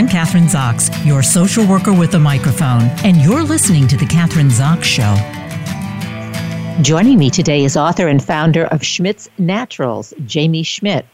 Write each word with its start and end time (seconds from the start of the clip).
I'm 0.00 0.08
Kathryn 0.08 0.48
Zox, 0.48 0.88
your 1.04 1.22
social 1.22 1.66
worker 1.66 1.92
with 1.92 2.14
a 2.14 2.18
microphone, 2.18 2.84
and 3.04 3.18
you're 3.18 3.42
listening 3.42 3.86
to 3.88 3.98
The 3.98 4.06
Kathryn 4.06 4.48
Zox 4.48 4.82
Show. 4.82 5.14
Joining 6.82 7.18
me 7.18 7.28
today 7.28 7.64
is 7.64 7.76
author 7.76 8.08
and 8.08 8.24
founder 8.24 8.64
of 8.64 8.82
Schmidt's 8.82 9.28
Naturals, 9.36 10.14
Jaime 10.32 10.62
Schmidt. 10.62 11.04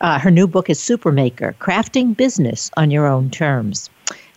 Uh, 0.00 0.18
her 0.18 0.30
new 0.30 0.46
book 0.46 0.70
is 0.70 0.78
Supermaker 0.78 1.54
Crafting 1.56 2.16
Business 2.16 2.70
on 2.78 2.90
Your 2.90 3.06
Own 3.06 3.28
Terms. 3.28 3.90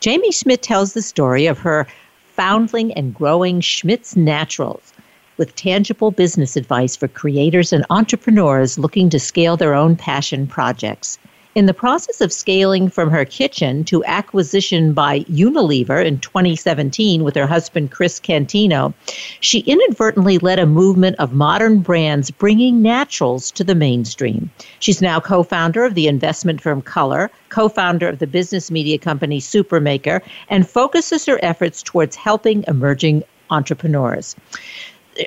Jaime 0.04 0.33
Schmidt 0.33 0.61
tells 0.61 0.92
the 0.92 1.01
story 1.01 1.46
of 1.46 1.60
her 1.60 1.88
foundling 2.36 2.92
and 2.96 3.15
growing 3.15 3.61
Schmidt's 3.61 4.18
Naturals 4.18 4.92
with 5.38 5.56
tangible 5.56 6.11
business 6.11 6.57
advice 6.57 6.97
for 6.97 7.07
creators 7.07 7.71
and 7.71 7.86
entrepreneurs 7.89 8.78
looking 8.78 9.10
to 9.11 9.18
scale 9.18 9.56
their 9.56 9.74
own 9.74 9.96
passion 9.96 10.46
projects. 10.46 11.18
In 11.56 11.68
the 11.68 11.74
process 11.75 12.20
of 12.20 12.34
scaling 12.34 12.89
from 12.89 13.12
her 13.12 13.25
kitchen 13.25 13.84
to 13.84 14.04
acquisition 14.06 14.94
by 14.94 15.20
Unilever 15.25 16.04
in 16.04 16.18
2017 16.18 17.24
with 17.24 17.36
her 17.36 17.46
husband 17.46 17.92
Chris 17.92 18.20
Cantino, 18.20 18.92
she 19.39 19.60
inadvertently 19.60 20.39
led 20.39 20.58
a 20.58 20.66
movement 20.66 21.16
of 21.20 21.34
modern 21.34 21.82
brands 21.82 22.32
bringing 22.32 22.82
naturals 22.82 23.52
to 23.52 23.64
the 23.64 23.75
mainstream. 23.75 24.50
She's 24.80 25.00
now 25.00 25.20
co 25.20 25.44
founder 25.44 25.86
of 25.86 25.94
the 25.94 26.08
investment 26.08 26.60
firm 26.60 26.82
Color, 26.82 27.30
co 27.50 27.70
founder 27.70 28.08
of 28.08 28.18
the 28.18 28.25
business 28.25 28.72
media 28.72 28.97
company 28.97 29.39
Supermaker, 29.39 30.22
and 30.50 30.68
focuses 30.68 31.28
her 31.28 31.39
efforts 31.44 31.83
towards 31.83 32.16
helping 32.16 32.66
emerging 32.67 33.25
entrepreneurs 33.52 34.36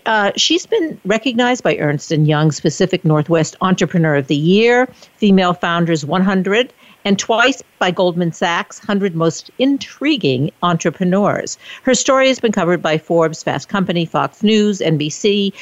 uh, 0.06 0.32
she's 0.36 0.66
been 0.66 1.00
recognized 1.04 1.62
by 1.62 1.76
Ernst 1.76 2.10
& 2.10 2.10
Young's 2.10 2.60
Pacific 2.60 3.04
Northwest 3.04 3.56
Entrepreneur 3.60 4.16
of 4.16 4.26
the 4.26 4.36
Year, 4.36 4.86
Female 5.16 5.54
Founders 5.54 6.04
100, 6.04 6.72
and 7.04 7.18
twice 7.18 7.62
by 7.78 7.90
Goldman 7.90 8.32
Sachs 8.32 8.80
100 8.80 9.14
Most 9.14 9.50
Intriguing 9.58 10.50
Entrepreneurs. 10.62 11.56
Her 11.82 11.94
story 11.94 12.28
has 12.28 12.40
been 12.40 12.52
covered 12.52 12.82
by 12.82 12.98
Forbes, 12.98 13.42
Fast 13.42 13.68
Company, 13.68 14.04
Fox 14.04 14.42
News, 14.42 14.80
NBC, 14.80 15.52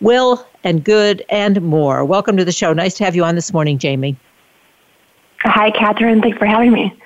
Will 0.00 0.46
and 0.62 0.84
Good, 0.84 1.24
and 1.28 1.60
more. 1.62 2.04
Welcome 2.04 2.36
to 2.36 2.44
the 2.44 2.52
show. 2.52 2.72
Nice 2.72 2.94
to 2.94 3.04
have 3.04 3.16
you 3.16 3.24
on 3.24 3.34
this 3.34 3.52
morning, 3.52 3.80
Jaime. 3.82 4.16
Hi, 5.40 5.70
Kathryn. 5.70 6.22
Thanks 6.22 6.38
for 6.38 6.46
having 6.46 6.72
me. 6.72 6.96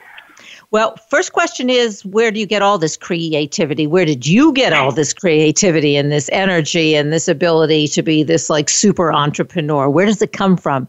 Well, 0.72 0.96
first 1.08 1.32
question 1.32 1.68
is 1.68 2.04
where 2.04 2.30
do 2.30 2.38
you 2.38 2.46
get 2.46 2.62
all 2.62 2.78
this 2.78 2.96
creativity? 2.96 3.88
Where 3.88 4.04
did 4.04 4.26
you 4.26 4.52
get 4.52 4.72
all 4.72 4.92
this 4.92 5.12
creativity 5.12 5.96
and 5.96 6.12
this 6.12 6.30
energy 6.32 6.94
and 6.94 7.12
this 7.12 7.26
ability 7.26 7.88
to 7.88 8.02
be 8.02 8.22
this 8.22 8.48
like 8.48 8.68
super 8.68 9.12
entrepreneur? 9.12 9.90
Where 9.90 10.06
does 10.06 10.22
it 10.22 10.32
come 10.32 10.56
from? 10.56 10.86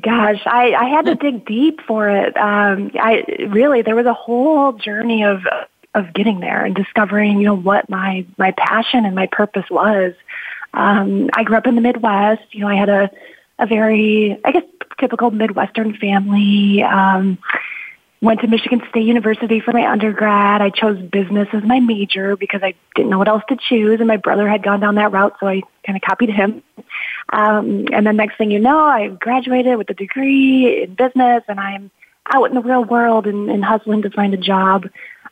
Gosh, 0.00 0.42
I, 0.46 0.74
I 0.74 0.84
had 0.84 1.06
to 1.06 1.14
dig 1.20 1.44
deep 1.44 1.80
for 1.80 2.08
it. 2.08 2.36
Um, 2.36 2.92
I 2.94 3.24
really 3.48 3.82
there 3.82 3.96
was 3.96 4.06
a 4.06 4.14
whole 4.14 4.72
journey 4.72 5.24
of 5.24 5.42
of 5.94 6.12
getting 6.12 6.40
there 6.40 6.64
and 6.64 6.74
discovering, 6.74 7.38
you 7.38 7.46
know, 7.46 7.56
what 7.56 7.88
my 7.88 8.24
my 8.38 8.52
passion 8.52 9.04
and 9.04 9.14
my 9.14 9.26
purpose 9.26 9.68
was. 9.70 10.14
Um, 10.72 11.30
I 11.34 11.42
grew 11.42 11.56
up 11.56 11.66
in 11.66 11.74
the 11.74 11.80
Midwest. 11.80 12.42
You 12.52 12.60
know, 12.60 12.68
I 12.68 12.76
had 12.76 12.88
a 12.88 13.10
a 13.58 13.66
very, 13.66 14.38
I 14.44 14.52
guess, 14.52 14.64
typical 14.98 15.32
Midwestern 15.32 15.96
family. 15.96 16.82
Um, 16.82 17.38
went 18.24 18.40
to 18.40 18.46
Michigan 18.46 18.82
State 18.88 19.04
University 19.04 19.60
for 19.60 19.72
my 19.72 19.90
undergrad. 19.90 20.62
I 20.62 20.70
chose 20.70 21.00
business 21.00 21.48
as 21.52 21.62
my 21.62 21.78
major 21.78 22.36
because 22.36 22.62
I 22.62 22.74
didn't 22.96 23.10
know 23.10 23.18
what 23.18 23.28
else 23.28 23.42
to 23.50 23.56
choose, 23.56 24.00
and 24.00 24.08
my 24.08 24.16
brother 24.16 24.48
had 24.48 24.62
gone 24.62 24.80
down 24.80 24.94
that 24.96 25.12
route, 25.12 25.36
so 25.38 25.46
I 25.46 25.62
kind 25.86 25.96
of 25.96 26.02
copied 26.02 26.30
him. 26.30 26.62
Um, 27.32 27.86
and 27.92 28.06
then 28.06 28.16
next 28.16 28.38
thing 28.38 28.50
you 28.50 28.60
know, 28.60 28.78
I 28.78 29.08
graduated 29.08 29.76
with 29.76 29.90
a 29.90 29.94
degree 29.94 30.82
in 30.82 30.94
business, 30.94 31.44
and 31.48 31.60
I'm 31.60 31.90
out 32.32 32.48
in 32.48 32.54
the 32.54 32.62
real 32.62 32.84
world 32.84 33.26
and, 33.26 33.50
and 33.50 33.64
hustling 33.64 34.02
to 34.02 34.10
find 34.10 34.32
a 34.32 34.38
job. 34.38 34.88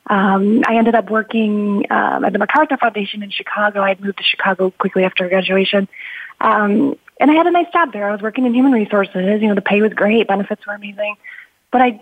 Um, 0.08 0.62
I 0.66 0.76
ended 0.76 0.94
up 0.94 1.10
working 1.10 1.86
um, 1.91 2.25
at 2.25 2.32
the 2.32 2.38
MacArthur 2.38 2.76
Foundation 2.76 3.22
in 3.22 3.31
Chicago. 3.31 3.81
I 3.81 3.88
had 3.88 4.00
moved 4.00 4.19
to 4.19 4.25
Chicago 4.25 4.70
quickly 4.70 5.04
after 5.04 5.28
graduation. 5.28 5.88
Um, 6.41 6.98
and 7.19 7.31
I 7.31 7.34
had 7.34 7.47
a 7.47 7.50
nice 7.50 7.72
job 7.72 7.92
there. 7.92 8.08
I 8.08 8.12
was 8.12 8.20
working 8.20 8.44
in 8.44 8.52
human 8.52 8.72
resources. 8.72 9.41
You 9.41 9.48
know, 9.48 9.54
the 9.54 9.62
pay 9.62 9.81
was 9.81 9.94
great, 9.94 10.26
benefits 10.26 10.66
were 10.66 10.75
amazing. 10.75 11.16
But 11.70 11.82
I 11.82 12.00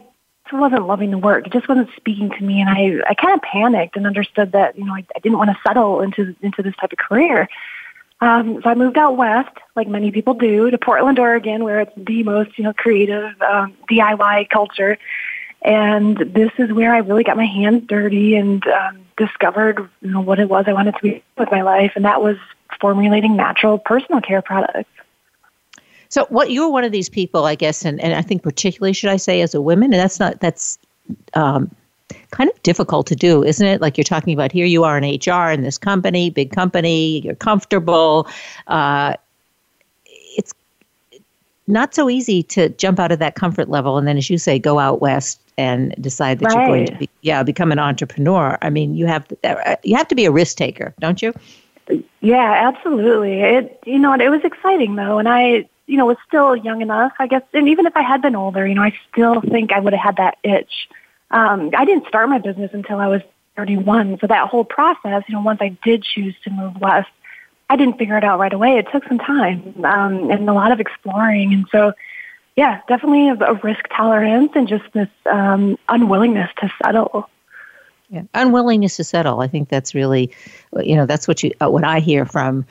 wasn't 0.53 0.87
loving 0.87 1.11
the 1.11 1.19
work. 1.19 1.47
It 1.47 1.53
just 1.53 1.69
wasn't 1.69 1.91
speaking 1.97 2.31
to 2.31 2.43
me, 2.43 2.61
and 2.61 2.69
I 2.69 3.11
I 3.11 3.15
kind 3.15 3.35
of 3.35 3.43
panicked 3.43 3.97
and 3.97 4.07
understood 4.07 4.53
that 4.53 4.77
you 4.79 4.85
know 4.85 4.95
I, 4.95 5.05
I 5.15 5.19
didn't 5.21 5.39
want 5.39 5.51
to 5.51 5.59
settle 5.67 6.01
into 6.01 6.35
into 6.43 6.63
this 6.63 6.75
type 6.77 6.93
of 6.93 6.99
career. 6.99 7.49
Um, 8.23 8.61
so 8.63 8.69
I 8.69 8.75
moved 8.75 8.99
out 8.99 9.17
west, 9.17 9.57
like 9.75 9.89
many 9.89 10.11
people 10.11 10.35
do, 10.35 10.71
to 10.71 10.77
Portland, 10.77 11.19
Oregon, 11.19 11.65
where 11.65 11.81
it's 11.81 11.93
the 11.97 12.23
most 12.23 12.59
you 12.59 12.65
know 12.65 12.73
creative 12.73 13.41
um, 13.43 13.75
DIY 13.91 14.49
culture. 14.51 14.99
And 15.63 16.17
this 16.17 16.51
is 16.59 16.73
where 16.73 16.95
I 16.95 16.99
really 16.99 17.25
got 17.25 17.37
my 17.37 17.45
hands 17.45 17.87
dirty 17.87 18.37
and 18.37 18.67
um, 18.67 19.07
discovered 19.17 19.89
you 20.01 20.11
know 20.11 20.21
what 20.21 20.39
it 20.39 20.49
was 20.49 20.65
I 20.67 20.73
wanted 20.73 20.97
to 20.97 21.03
be 21.03 21.23
with 21.39 21.51
my 21.51 21.63
life, 21.63 21.93
and 21.97 22.05
that 22.05 22.23
was 22.23 22.37
formulating 22.81 23.37
natural 23.37 23.79
personal 23.79 24.21
care 24.21 24.43
products. 24.43 24.91
So 26.11 26.27
what 26.29 26.51
you're 26.51 26.69
one 26.69 26.85
of 26.85 26.93
these 26.93 27.09
people, 27.09 27.45
I 27.45 27.55
guess, 27.55 27.85
and, 27.85 28.01
and 28.01 28.15
I 28.15 28.23
think 28.23 28.43
particularly 28.43 28.93
should 28.93 29.11
I 29.11 29.17
say 29.17 29.41
as 29.41 29.55
a 29.55 29.61
woman, 29.61 29.93
and 29.93 30.01
that's 30.01 30.21
not 30.21 30.41
that's 30.41 30.79
um, 31.35 31.75
kind 32.31 32.51
of 32.51 32.63
difficult 32.63 33.07
to 33.07 33.17
do, 33.17 33.45
isn't 33.45 33.67
it? 33.67 33.81
Like 33.81 33.97
you're 33.97 34.05
talking 34.05 34.35
about 34.35 34.51
here, 34.51 34.67
you 34.67 34.85
are 34.85 34.99
in 34.99 35.05
HR 35.05 35.51
in 35.51 35.63
this 35.63 35.79
company, 35.79 36.29
big 36.29 36.51
company, 36.51 37.21
you're 37.21 37.37
comfortable. 37.37 38.29
Uh, 38.67 39.15
it's 40.37 40.53
not 41.69 41.95
so 41.95 42.11
easy 42.11 42.43
to 42.43 42.69
jump 42.71 42.99
out 42.99 43.13
of 43.13 43.21
that 43.21 43.37
comfort 43.37 43.71
level 43.71 43.97
and 43.97 44.07
then, 44.07 44.17
as 44.17 44.29
you 44.29 44.39
say, 44.39 44.59
go 44.59 44.81
out 44.81 45.01
west 45.01 45.41
and 45.57 45.95
decide 46.01 46.41
that 46.41 46.47
right. 46.47 46.57
you're 46.57 46.67
going 46.67 46.87
to 46.87 46.97
be, 46.97 47.09
yeah, 47.23 47.43
become 47.45 47.71
an 47.71 47.79
entrepreneur. 47.79 48.59
I 48.63 48.71
mean, 48.71 48.97
you 48.97 49.07
have 49.07 49.29
to, 49.29 49.79
you 49.85 49.97
have 49.97 50.09
to 50.09 50.15
be 50.17 50.25
a 50.25 50.33
risk 50.33 50.57
taker, 50.57 50.93
don't 50.99 51.23
you? 51.23 51.33
Yeah, 52.21 52.69
absolutely. 52.69 53.41
It 53.41 53.81
you 53.85 53.99
know 53.99 54.15
it 54.15 54.29
was 54.29 54.45
exciting 54.45 54.95
though, 54.95 55.19
and 55.19 55.29
I 55.29 55.69
you 55.91 55.97
know, 55.97 56.07
was 56.07 56.17
still 56.27 56.55
young 56.55 56.83
enough, 56.83 57.13
I 57.19 57.27
guess. 57.27 57.43
And 57.53 57.69
even 57.69 57.85
if 57.85 57.97
I 57.97 58.03
had 58.03 58.23
been 58.23 58.37
older, 58.37 58.67
you 58.67 58.75
know, 58.75 58.83
I 58.83 58.97
still 59.11 59.41
think 59.41 59.73
I 59.73 59.81
would 59.81 59.93
have 59.93 60.03
had 60.03 60.17
that 60.17 60.39
itch. 60.45 60.89
Um, 61.33 61.71
I 61.77 61.85
didn't 61.85 62.07
start 62.07 62.29
my 62.29 62.39
business 62.39 62.71
until 62.73 62.99
I 62.99 63.09
was 63.09 63.23
31. 63.57 64.19
So 64.21 64.29
that 64.29 64.49
whole 64.49 64.65
process, 64.65 65.25
you 65.27 65.35
know, 65.35 65.41
once 65.41 65.59
I 65.61 65.77
did 65.85 66.05
choose 66.05 66.35
to 66.45 66.51
move 66.51 66.81
west, 66.81 67.11
I 67.69 67.77
didn't 67.77 67.99
figure 67.99 68.17
it 68.17 68.23
out 68.23 68.39
right 68.39 68.53
away. 68.53 68.79
It 68.79 68.87
took 68.93 69.05
some 69.09 69.19
time 69.19 69.85
um, 69.85 70.31
and 70.31 70.49
a 70.49 70.53
lot 70.53 70.71
of 70.71 70.79
exploring. 70.79 71.53
And 71.53 71.67
so, 71.73 71.93
yeah, 72.57 72.81
definitely 72.87 73.29
a, 73.29 73.55
risk 73.55 73.85
tolerance 73.95 74.53
and 74.55 74.69
just 74.69 74.85
this 74.93 75.09
um, 75.27 75.77
unwillingness 75.89 76.51
to 76.61 76.73
settle. 76.83 77.29
Yeah, 78.09 78.23
unwillingness 78.35 78.97
to 78.97 79.05
settle. 79.05 79.41
I 79.41 79.49
think 79.49 79.69
that's 79.69 79.95
really, 79.95 80.33
you 80.81 80.95
know, 80.95 81.07
that's 81.07 81.27
what 81.27 81.43
you 81.43 81.53
uh, 81.61 81.71
what 81.71 81.85
I 81.85 82.01
hear 82.01 82.25
from 82.27 82.65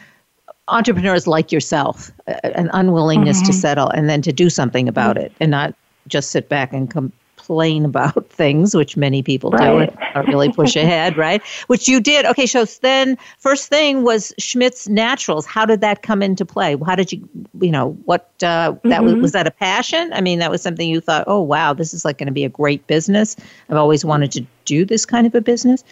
entrepreneurs 0.69 1.28
like 1.28 1.52
yourself, 1.52 2.12
an 2.44 2.69
unwillingness 2.74 3.38
mm-hmm. 3.38 3.47
to 3.47 3.53
settle 3.53 3.90
and 3.90 4.09
then 4.09 4.22
to 4.22 4.31
do 4.31 4.50
something 4.50 4.88
about 4.88 5.16
mm-hmm. 5.16 5.25
it 5.25 5.34
and 5.40 5.52
not 5.52 5.74
just 6.07 6.31
sit 6.31 6.50
back 6.50 6.74
and 6.74 6.90
complain 6.90 7.85
about 7.85 8.30
things, 8.30 8.75
which 8.75 8.97
many 8.97 9.24
people 9.24 9.52
right. 9.52 9.90
do 9.90 9.97
and 10.16 10.28
really 10.28 10.52
push 10.52 10.75
ahead, 10.75 11.18
right? 11.25 11.41
Which 11.68 11.88
you 11.88 12.00
did. 12.00 12.25
Okay, 12.25 12.46
so 12.46 12.66
then 12.66 13.18
first 13.38 13.69
thing 13.69 14.03
was 14.03 14.34
Schmidt's 14.38 14.88
Naturals. 14.88 15.46
How 15.46 15.66
did 15.66 15.81
that 15.81 16.02
come 16.02 16.22
into 16.22 16.46
play? 16.46 16.78
How 16.85 16.96
did 16.96 17.12
you, 17.12 17.28
you 17.62 17.72
know, 17.72 17.91
what, 18.06 18.31
uh, 18.41 18.72
that 18.72 18.84
mm-hmm. 18.84 19.03
was, 19.06 19.16
was 19.16 19.31
that 19.34 19.47
a 19.47 19.52
passion? 19.52 20.12
I 20.13 20.22
mean, 20.22 20.40
that 20.40 20.52
was 20.52 20.62
something 20.62 20.88
you 20.88 21.02
thought, 21.02 21.24
oh, 21.28 21.41
wow, 21.41 21.74
this 21.74 21.94
is 21.94 22.06
like 22.06 22.18
going 22.18 22.28
to 22.28 22.34
be 22.34 22.46
a 22.46 22.50
great 22.50 22.85
business. 22.88 23.35
I've 23.69 23.78
always 23.78 24.03
wanted 24.03 24.31
to 24.34 24.46
do 24.66 24.85
this 24.85 25.06
kind 25.06 25.25
of 25.25 25.35
a 25.35 25.41
business. 25.41 25.84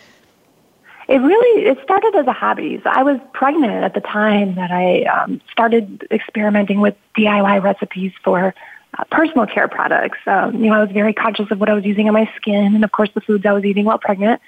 It 1.08 1.20
really 1.20 1.66
it 1.66 1.78
started 1.84 2.16
as 2.16 2.28
a 2.28 2.34
hobby. 2.34 2.82
So 2.84 2.90
I 2.90 3.04
was 3.04 3.20
pregnant 3.34 3.84
at 3.84 3.94
the 3.94 4.02
time 4.02 4.56
that 4.56 4.72
I 4.72 5.04
um, 5.04 5.42
started 5.52 6.06
experimenting 6.12 6.82
with 6.82 6.96
DIY 7.18 7.64
recipes 7.64 8.12
for 8.24 8.54
uh, 8.98 9.04
personal 9.10 9.46
care 9.46 9.70
products. 9.70 10.18
Um, 10.26 10.64
you 10.64 10.70
know, 10.70 10.78
I 10.78 10.84
was 10.84 10.92
very 10.92 11.14
conscious 11.14 11.50
of 11.50 11.60
what 11.60 11.70
I 11.70 11.74
was 11.74 11.86
using 11.86 12.08
on 12.08 12.14
my 12.14 12.30
skin, 12.36 12.76
and 12.76 12.84
of 12.84 12.92
course, 12.92 13.10
the 13.14 13.22
foods 13.22 13.46
I 13.46 13.54
was 13.54 13.64
eating 13.64 13.86
while 13.86 14.00
pregnant. 14.00 14.42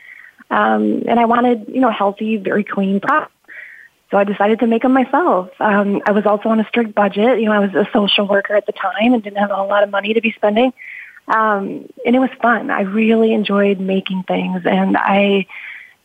Um, 0.49 1.03
and 1.07 1.19
I 1.19 1.25
wanted, 1.25 1.65
you 1.69 1.79
know, 1.79 1.91
healthy, 1.91 2.37
very 2.37 2.63
clean 2.63 2.99
products. 2.99 3.33
So 4.11 4.17
I 4.17 4.23
decided 4.23 4.59
to 4.59 4.67
make 4.67 4.81
them 4.81 4.93
myself. 4.93 5.49
Um, 5.59 6.01
I 6.05 6.11
was 6.11 6.25
also 6.25 6.49
on 6.49 6.59
a 6.59 6.67
strict 6.67 6.95
budget. 6.95 7.39
You 7.39 7.45
know, 7.45 7.51
I 7.51 7.59
was 7.59 7.73
a 7.75 7.87
social 7.93 8.27
worker 8.27 8.55
at 8.55 8.65
the 8.65 8.71
time 8.71 9.13
and 9.13 9.21
didn't 9.21 9.37
have 9.37 9.51
a 9.51 9.55
whole 9.55 9.67
lot 9.67 9.83
of 9.83 9.91
money 9.91 10.13
to 10.13 10.21
be 10.21 10.31
spending. 10.31 10.73
Um, 11.27 11.87
and 12.05 12.15
it 12.15 12.19
was 12.19 12.31
fun. 12.41 12.71
I 12.71 12.81
really 12.81 13.33
enjoyed 13.33 13.79
making 13.79 14.23
things, 14.23 14.63
and 14.65 14.97
I 14.97 15.45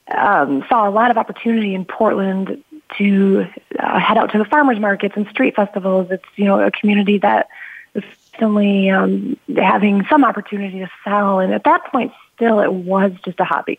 um, 0.09 0.65
saw 0.69 0.89
a 0.89 0.91
lot 0.91 1.11
of 1.11 1.19
opportunity 1.19 1.75
in 1.75 1.85
Portland 1.85 2.63
to 2.99 3.47
uh, 3.79 3.99
head 3.99 4.19
out 4.19 4.33
to 4.33 4.39
the 4.39 4.45
farmers 4.45 4.79
markets 4.79 5.15
and 5.17 5.27
street 5.29 5.57
festivals. 5.57 6.11
It's 6.11 6.25
you 6.37 6.45
know 6.45 6.61
a 6.61 6.71
community 6.71 7.19
that 7.19 7.49
is 7.95 8.05
constantly 8.35 8.91
um, 8.91 9.37
having 9.57 10.05
some 10.07 10.25
opportunity 10.25 10.81
to 10.81 10.91
sell, 11.05 11.41
and 11.41 11.53
at 11.55 11.65
that 11.65 11.85
point, 11.87 12.13
still 12.35 12.61
it 12.61 12.73
was 12.73 13.13
just 13.25 13.41
a 13.41 13.45
hobby. 13.45 13.79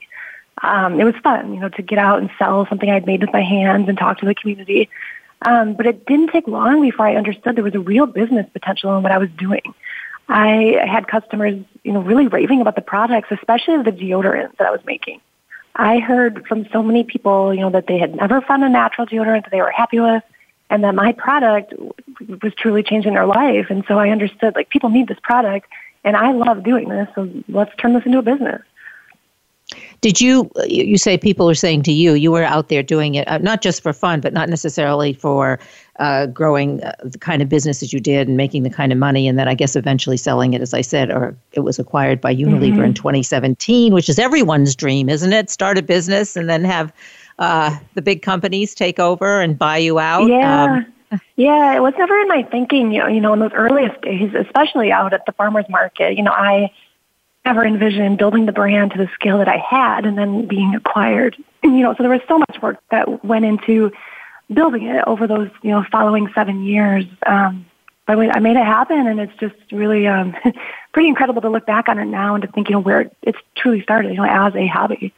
Um, 0.62 1.00
it 1.00 1.04
was 1.04 1.16
fun, 1.18 1.54
you 1.54 1.60
know, 1.60 1.70
to 1.70 1.82
get 1.82 2.00
out 2.00 2.20
and 2.20 2.30
sell 2.40 2.66
something 2.68 2.90
I'd 2.90 3.06
made 3.06 3.22
with 3.22 3.34
my 3.34 3.42
hands 3.42 3.90
and 3.90 3.98
talk 3.98 4.20
to 4.20 4.26
the 4.26 4.34
community. 4.34 4.90
Um, 5.42 5.74
but 5.74 5.86
it 5.86 6.06
didn't 6.06 6.32
take 6.32 6.48
long 6.48 6.82
before 6.82 7.06
I 7.06 7.16
understood 7.16 7.58
there 7.58 7.64
was 7.64 7.76
a 7.76 7.80
real 7.80 8.06
business 8.06 8.48
potential 8.54 8.96
in 8.96 9.04
what 9.04 9.12
I 9.12 9.18
was 9.18 9.30
doing. 9.38 9.74
I 10.30 10.80
had 10.88 11.08
customers, 11.08 11.62
you 11.84 11.92
know, 11.92 12.02
really 12.02 12.28
raving 12.28 12.62
about 12.62 12.76
the 12.76 12.82
products, 12.82 13.30
especially 13.32 13.84
the 13.84 13.92
deodorants 13.92 14.56
that 14.58 14.66
I 14.66 14.72
was 14.72 14.84
making. 14.86 15.20
I 15.76 16.00
heard 16.00 16.46
from 16.48 16.68
so 16.72 16.82
many 16.82 17.04
people, 17.04 17.54
you 17.54 17.62
know, 17.62 17.70
that 17.72 17.88
they 17.88 17.98
had 17.98 18.16
never 18.16 18.42
found 18.42 18.64
a 18.64 18.70
natural 18.70 19.06
deodorant 19.08 19.44
that 19.44 19.52
they 19.52 19.62
were 19.62 19.72
happy 19.72 20.00
with 20.00 20.24
and 20.70 20.84
that 20.84 20.96
my 20.96 21.12
product 21.12 21.74
was 22.42 22.54
truly 22.56 22.82
changing 22.82 23.14
their 23.14 23.26
life. 23.26 23.68
And 23.70 23.84
so 23.88 24.00
I 24.00 24.10
understood 24.10 24.56
like 24.56 24.70
people 24.70 24.90
need 24.90 25.08
this 25.08 25.20
product 25.22 25.68
and 26.04 26.16
I 26.16 26.32
love 26.32 26.64
doing 26.64 26.90
this. 26.90 27.08
So 27.16 27.30
let's 27.50 27.76
turn 27.76 27.94
this 27.94 28.06
into 28.06 28.20
a 28.20 28.24
business. 28.24 28.62
Did 30.06 30.22
you, 30.22 30.52
you 30.68 31.00
say 31.00 31.18
people 31.18 31.50
are 31.50 31.56
saying 31.56 31.82
to 31.82 31.92
you, 31.92 32.14
you 32.14 32.32
were 32.32 32.44
out 32.44 32.70
there 32.70 32.84
doing 32.84 33.16
it, 33.16 33.28
uh, 33.28 33.40
not 33.40 33.64
just 33.64 33.82
for 33.82 33.92
fun, 33.92 34.22
but 34.22 34.34
not 34.34 34.50
necessarily 34.50 35.14
for 35.14 35.58
uh, 35.96 36.28
growing 36.28 36.84
uh, 36.84 36.94
the 37.04 37.18
kind 37.18 37.42
of 37.42 37.50
business 37.50 37.80
that 37.80 37.92
you 37.92 38.00
did 38.00 38.28
and 38.28 38.38
making 38.38 38.62
the 38.62 38.70
kind 38.70 38.92
of 38.92 39.00
money, 39.00 39.28
and 39.28 39.40
then 39.40 39.48
I 39.48 39.56
guess 39.56 39.76
eventually 39.76 40.18
selling 40.18 40.54
it, 40.54 40.62
as 40.62 40.76
I 40.76 40.82
said, 40.82 41.10
or 41.10 41.36
it 41.54 41.62
was 41.62 41.80
acquired 41.80 42.22
by 42.22 42.36
Unilever 42.36 42.74
mm-hmm. 42.74 42.84
in 42.84 42.94
2017, 42.94 43.96
which 43.96 44.08
is 44.08 44.20
everyone's 44.20 44.76
dream, 44.76 45.10
isn't 45.10 45.34
it? 45.34 45.50
Start 45.50 45.80
a 45.80 45.82
business 45.82 46.36
and 46.36 46.48
then 46.48 46.64
have 46.66 46.94
uh, 47.40 47.76
the 47.96 48.04
big 48.04 48.22
companies 48.22 48.76
take 48.76 49.00
over 49.00 49.42
and 49.42 49.58
buy 49.58 49.78
you 49.78 49.98
out. 49.98 50.28
Yeah. 50.28 50.84
Um, 51.12 51.20
yeah, 51.36 51.76
it 51.76 51.82
was 51.82 51.96
never 51.98 52.16
in 52.20 52.28
my 52.28 52.44
thinking, 52.44 52.92
you 52.92 53.00
know, 53.00 53.08
you 53.08 53.22
know, 53.22 53.34
in 53.34 53.40
those 53.40 53.54
earliest 53.56 54.00
days, 54.02 54.36
especially 54.36 54.92
out 54.92 55.14
at 55.14 55.26
the 55.26 55.32
farmer's 55.32 55.68
market. 55.68 56.16
You 56.16 56.22
know, 56.22 56.32
I 56.32 56.72
ever 57.46 57.66
envisioned 57.66 58.18
building 58.18 58.46
the 58.46 58.52
brand 58.52 58.92
to 58.92 58.98
the 58.98 59.10
scale 59.14 59.38
that 59.38 59.48
I 59.48 59.58
had 59.58 60.06
and 60.06 60.18
then 60.18 60.48
being 60.48 60.76
acquired. 60.76 61.36
And, 61.64 61.78
you 61.78 61.84
know, 61.84 61.94
so 61.96 62.04
there 62.04 62.12
was 62.12 62.22
so 62.28 62.40
much 62.40 62.62
work 62.62 62.80
that 62.92 63.24
went 63.24 63.46
into 63.46 63.92
building 64.52 64.84
it 64.84 65.04
over 65.08 65.28
those, 65.28 65.50
you 65.62 65.72
know, 65.72 65.86
following 65.92 66.30
seven 66.34 66.64
years. 66.64 67.06
Um, 67.26 67.66
but 68.06 68.18
I 68.18 68.40
made 68.40 68.58
it 68.58 68.66
happen 68.66 69.08
and 69.08 69.20
it's 69.20 69.36
just 69.40 69.56
really 69.72 70.08
um, 70.08 70.36
pretty 70.94 71.10
incredible 71.10 71.42
to 71.42 71.50
look 71.50 71.66
back 71.66 71.90
on 71.90 71.98
it 71.98 72.06
now 72.06 72.36
and 72.36 72.44
to 72.44 72.52
think, 72.52 72.70
you 72.70 72.74
know, 72.74 72.80
where 72.80 73.10
it's 73.22 73.40
truly 73.56 73.82
started, 73.82 74.12
you 74.12 74.18
know, 74.18 74.26
as 74.26 74.56
a 74.56 74.68
hobby. 74.68 75.14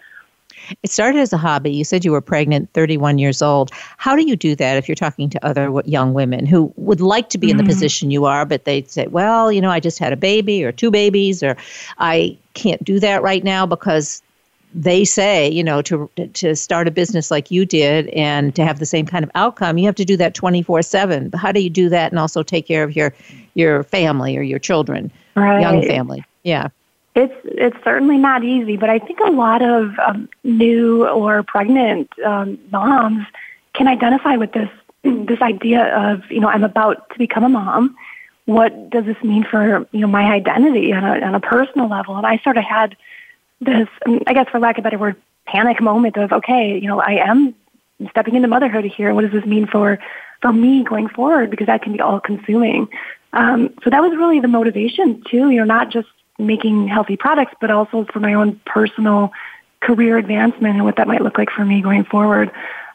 It 0.84 0.92
started 0.92 1.20
as 1.20 1.34
a 1.34 1.38
hobby. 1.38 1.72
You 1.72 1.84
said 1.84 2.04
you 2.04 2.12
were 2.12 2.22
pregnant, 2.22 2.72
31 2.74 3.18
years 3.18 3.42
old. 3.42 3.72
How 3.98 4.16
do 4.16 4.28
you 4.28 4.36
do 4.36 4.56
that 4.56 4.78
if 4.78 4.88
you're 4.88 4.96
talking 4.96 5.30
to 5.30 5.46
other 5.46 5.72
young 5.86 6.14
women 6.14 6.46
who 6.46 6.74
would 6.76 7.02
like 7.02 7.30
to 7.30 7.38
be 7.38 7.48
mm-hmm. 7.48 7.52
in 7.52 7.58
the 7.58 7.64
mm-hmm. 7.64 7.70
position 7.70 8.12
you 8.12 8.26
are, 8.26 8.46
but 8.46 8.66
they'd 8.66 8.90
say, 8.90 9.08
well, 9.08 9.52
you 9.52 9.62
know, 9.62 9.72
I 9.72 9.80
just 9.80 10.00
had 10.00 10.14
a 10.14 10.18
baby 10.18 10.64
or 10.64 10.72
two 10.72 10.92
babies, 10.92 11.44
or 11.44 11.58
I 11.98 12.38
can't 12.54 12.84
do 12.84 13.00
that 13.00 13.22
right 13.22 13.44
now 13.44 13.66
because 13.66 14.22
they 14.74 15.06
say, 15.06 15.50
you 15.50 15.64
know, 15.64 15.82
to 15.82 16.10
to 16.34 16.56
start 16.56 16.88
a 16.88 16.92
business 16.92 17.32
like 17.32 17.50
you 17.50 17.66
did 17.66 18.10
and 18.10 18.56
to 18.56 18.66
have 18.66 18.80
the 18.80 18.86
same 18.86 19.06
kind 19.06 19.24
of 19.24 19.32
outcome, 19.34 19.78
you 19.78 19.86
have 19.86 19.96
to 19.96 20.06
do 20.06 20.18
that 20.18 20.36
24/7. 20.36 21.34
How 21.36 21.52
do 21.52 21.62
you 21.62 21.70
do 21.70 21.90
that 21.90 22.12
and 22.12 22.20
also 22.20 22.44
take 22.44 22.68
care 22.68 22.84
of 22.84 22.96
your 22.96 23.14
your 23.56 23.84
family 23.84 24.38
or 24.38 24.42
your 24.42 24.60
children, 24.60 25.12
right. 25.36 25.62
young 25.62 25.82
family? 25.82 26.24
Yeah. 26.44 26.68
It's 27.18 27.34
it's 27.46 27.78
certainly 27.84 28.20
not 28.20 28.44
easy, 28.44 28.78
but 28.78 28.92
I 28.92 29.00
think 29.00 29.20
a 29.22 29.32
lot 29.32 29.64
of 29.64 29.98
um, 29.98 30.30
new 30.44 31.08
or 31.08 31.42
pregnant 31.42 32.12
um, 32.20 32.60
moms 32.72 33.26
can 33.74 33.88
identify 33.88 34.36
with 34.36 34.52
this 34.52 34.70
this 35.04 35.42
idea 35.42 35.84
of 35.98 36.30
you 36.30 36.40
know 36.40 36.48
I'm 36.48 36.64
about 36.64 37.10
to 37.10 37.18
become 37.18 37.44
a 37.44 37.50
mom. 37.50 37.96
What 38.46 38.92
does 38.92 39.06
this 39.06 39.18
mean 39.24 39.44
for 39.44 39.88
you 39.92 40.00
know 40.00 40.08
my 40.08 40.32
identity 40.32 40.94
on 40.94 41.04
a 41.04 41.26
on 41.26 41.34
a 41.34 41.40
personal 41.40 41.90
level? 41.90 42.16
And 42.18 42.28
I 42.28 42.38
sort 42.38 42.56
of 42.56 42.64
had 42.64 42.96
this, 43.62 43.88
um, 44.06 44.22
I 44.28 44.34
guess, 44.34 44.48
for 44.50 44.60
lack 44.60 44.78
of 44.78 44.84
a 44.84 44.88
better 44.88 45.00
word, 45.00 45.16
panic 45.48 45.82
moment 45.82 46.18
of 46.18 46.32
okay, 46.32 46.78
you 46.78 46.88
know, 46.88 47.02
I 47.02 47.14
am 47.14 47.56
stepping 48.12 48.36
into 48.36 48.48
motherhood 48.48 48.86
here. 48.86 49.16
What 49.16 49.22
does 49.22 49.32
this 49.32 49.46
mean 49.46 49.66
for 49.66 49.98
for 50.44 50.54
me 50.54 50.84
going 50.84 51.08
forward? 51.08 51.50
Because 51.50 51.66
that 51.66 51.82
can 51.82 51.94
be 51.94 52.00
all 52.00 52.20
consuming. 52.20 52.90
Um, 53.34 53.74
so 53.84 53.90
that 53.90 54.04
was 54.04 54.12
really 54.16 54.40
the 54.40 54.48
motivation 54.48 55.24
too. 55.24 55.50
You 55.50 55.62
know, 55.62 55.66
not 55.66 55.90
just 55.90 56.08
making 56.38 56.88
healthy 56.88 57.18
products, 57.18 57.54
but 57.60 57.72
also 57.72 58.06
for 58.12 58.20
my 58.20 58.34
own 58.34 58.60
personal 58.66 59.32
career 59.80 60.18
advancement 60.18 60.76
and 60.76 60.84
what 60.84 60.98
that 60.98 61.08
might 61.08 61.22
look 61.22 61.38
like 61.38 61.50
for 61.50 61.64
me 61.66 61.82
going 61.82 62.04
forward. 62.04 62.52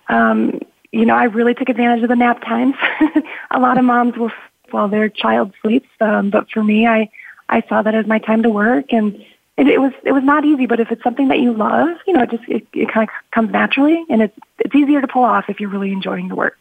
Um, 0.09 0.61
you 0.91 1.07
know, 1.07 1.15
I 1.15 1.25
really 1.25 1.55
took 1.55 1.69
advantage 1.69 2.03
of 2.03 2.09
the 2.09 2.17
nap 2.17 2.43
times. 2.43 2.75
a 3.51 3.59
lot 3.59 3.79
of 3.79 3.85
moms 3.85 4.17
will 4.17 4.31
while 4.71 4.89
their 4.89 5.09
child 5.09 5.53
sleeps, 5.61 5.89
um, 6.01 6.31
but 6.31 6.51
for 6.51 6.65
me, 6.65 6.87
I 6.87 7.11
I 7.49 7.63
saw 7.69 7.83
that 7.83 7.95
as 7.95 8.07
my 8.07 8.19
time 8.19 8.43
to 8.43 8.51
work, 8.51 8.87
and 8.93 9.15
it, 9.57 9.69
it 9.69 9.81
was 9.81 9.93
it 10.05 10.13
was 10.13 10.25
not 10.25 10.45
easy. 10.45 10.67
But 10.67 10.81
if 10.81 10.91
it's 10.91 11.03
something 11.03 11.29
that 11.29 11.41
you 11.41 11.53
love, 11.53 11.97
you 12.07 12.15
know, 12.15 12.23
it 12.23 12.31
just 12.31 12.45
it, 12.49 12.67
it 12.73 12.91
kind 12.91 13.09
of 13.09 13.31
comes 13.31 13.51
naturally, 13.51 14.05
and 14.09 14.23
it's 14.23 14.39
it's 14.59 14.75
easier 14.75 15.01
to 15.01 15.09
pull 15.09 15.25
off 15.25 15.47
if 15.49 15.61
you're 15.61 15.69
really 15.69 15.93
enjoying 15.93 16.29
the 16.29 16.35
work. 16.35 16.59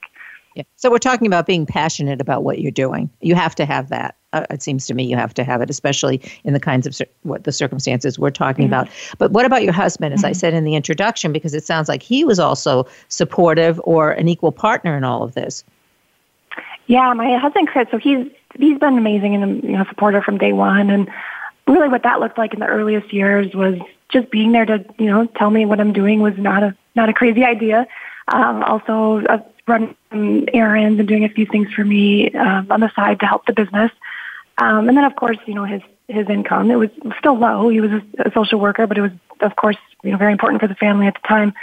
Yeah. 0.56 0.63
So 0.75 0.92
we're 0.92 0.98
talking 0.98 1.27
about 1.27 1.45
being 1.45 1.65
passionate 1.65 2.19
about 2.19 2.44
what 2.44 2.59
you're 2.59 2.71
doing. 2.71 3.09
You 3.21 3.36
have 3.36 3.56
to 3.56 3.65
have 3.65 3.89
that. 3.89 4.18
Uh, 4.33 4.45
it 4.50 4.62
seems 4.62 4.86
to 4.88 4.94
me 4.94 5.03
you 5.03 5.15
have 5.15 5.33
to 5.36 5.44
have 5.44 5.62
it, 5.62 5.69
especially 5.69 6.21
in 6.44 6.53
the 6.53 6.59
kinds 6.59 6.88
of 6.88 6.95
cir- 6.95 7.06
what 7.24 7.44
the 7.44 7.51
circumstances 7.51 8.19
we're 8.19 8.31
talking 8.31 8.65
mm-hmm. 8.65 8.74
about. 8.74 8.89
But 9.18 9.31
what 9.31 9.45
about 9.45 9.63
your 9.63 9.74
husband? 9.74 10.13
As 10.13 10.21
mm-hmm. 10.21 10.27
I 10.27 10.31
said 10.33 10.53
in 10.53 10.63
the 10.63 10.75
introduction, 10.75 11.31
because 11.31 11.53
it 11.53 11.63
sounds 11.63 11.88
like 11.88 12.01
he 12.03 12.24
was 12.24 12.39
also 12.39 12.86
supportive 13.07 13.80
or 13.83 14.12
an 14.12 14.27
equal 14.27 14.51
partner 14.51 14.98
in 14.98 15.03
all 15.03 15.24
of 15.24 15.33
this. 15.33 15.63
Yeah, 16.88 17.13
my 17.13 17.38
husband 17.38 17.68
Chris. 17.69 17.88
So 17.92 17.98
he's 17.98 18.27
he's 18.57 18.77
been 18.77 18.98
amazing 18.98 19.36
and 19.36 19.63
you 19.63 19.77
know 19.77 19.86
supporter 19.86 20.21
from 20.21 20.38
day 20.38 20.51
one. 20.51 20.89
And 20.89 21.09
really, 21.68 21.88
what 21.88 22.03
that 22.03 22.19
looked 22.19 22.38
like 22.38 22.53
in 22.53 22.59
the 22.59 22.68
earliest 22.68 23.13
years 23.13 23.53
was 23.53 23.80
just 24.09 24.30
being 24.31 24.51
there 24.51 24.65
to 24.65 24.83
you 24.98 25.06
know 25.06 25.25
tell 25.27 25.50
me 25.50 25.65
what 25.65 25.80
I'm 25.80 25.94
doing 25.94 26.21
was 26.21 26.38
not 26.38 26.63
a 26.63 26.75
not 26.95 27.07
a 27.09 27.13
crazy 27.13 27.44
idea. 27.44 27.88
Um, 28.27 28.63
also, 28.63 29.21
uh, 29.68 29.72
run 29.72 29.96
errands 30.54 31.00
and 31.00 31.08
doing 31.08 31.24
a 31.24 31.30
few 31.30 31.46
things 31.46 31.72
for 31.74 31.84
me 31.84 32.31
um, 32.31 32.72
on 32.72 32.80
the 32.80 32.92
side 32.96 33.19
to 33.19 33.25
help 33.25 33.46
the 33.46 33.54
business. 33.54 33.92
Um, 34.58 34.88
and 34.90 34.98
then, 34.98 35.06
of 35.06 35.16
course, 35.16 35.38
you 35.46 35.54
know 35.54 35.66
his 35.66 35.81
his 36.08 36.30
income. 36.30 36.69
It 36.72 36.75
was 36.75 36.90
still 37.18 37.38
low. 37.38 37.69
He 37.69 37.81
was 37.81 37.92
a, 37.92 38.28
a 38.28 38.31
social 38.31 38.60
worker, 38.60 38.86
but 38.86 38.98
it 38.98 39.02
was, 39.02 39.12
of 39.40 39.56
course, 39.56 39.78
you 40.04 40.12
know, 40.12 40.18
very 40.18 40.31
important 40.31 40.62
for 40.62 40.68
the 40.68 40.75
family 40.75 41.08
at 41.08 41.16
the 41.16 41.28
time. 41.28 41.54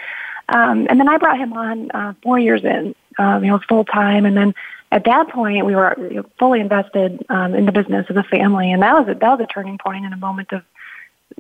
Um, 0.49 0.87
and 0.89 0.99
then 0.99 1.09
I 1.09 1.19
brought 1.19 1.39
him 1.39 1.53
on 1.53 1.91
uh, 1.91 2.15
four 2.23 2.39
years 2.39 2.65
in, 2.65 2.95
um, 3.19 3.45
you 3.45 3.51
know, 3.51 3.61
full 3.69 3.85
time. 3.85 4.25
And 4.25 4.37
then 4.37 4.55
at 4.91 5.05
that 5.05 5.29
point, 5.29 5.67
we 5.67 5.75
were 5.75 5.95
you 5.99 6.17
know, 6.17 6.25
fully 6.39 6.61
invested 6.61 7.25
um, 7.29 7.55
in 7.55 7.67
the 7.67 7.73
business 7.73 8.07
as 8.09 8.17
a 8.17 8.23
family, 8.23 8.73
and 8.73 8.83
that 8.83 8.95
was 8.95 9.09
a, 9.09 9.19
that 9.19 9.39
was 9.39 9.41
a 9.41 9.47
turning 9.47 9.79
point 9.79 10.05
and 10.05 10.15
a 10.15 10.17
moment 10.17 10.53
of 10.53 10.63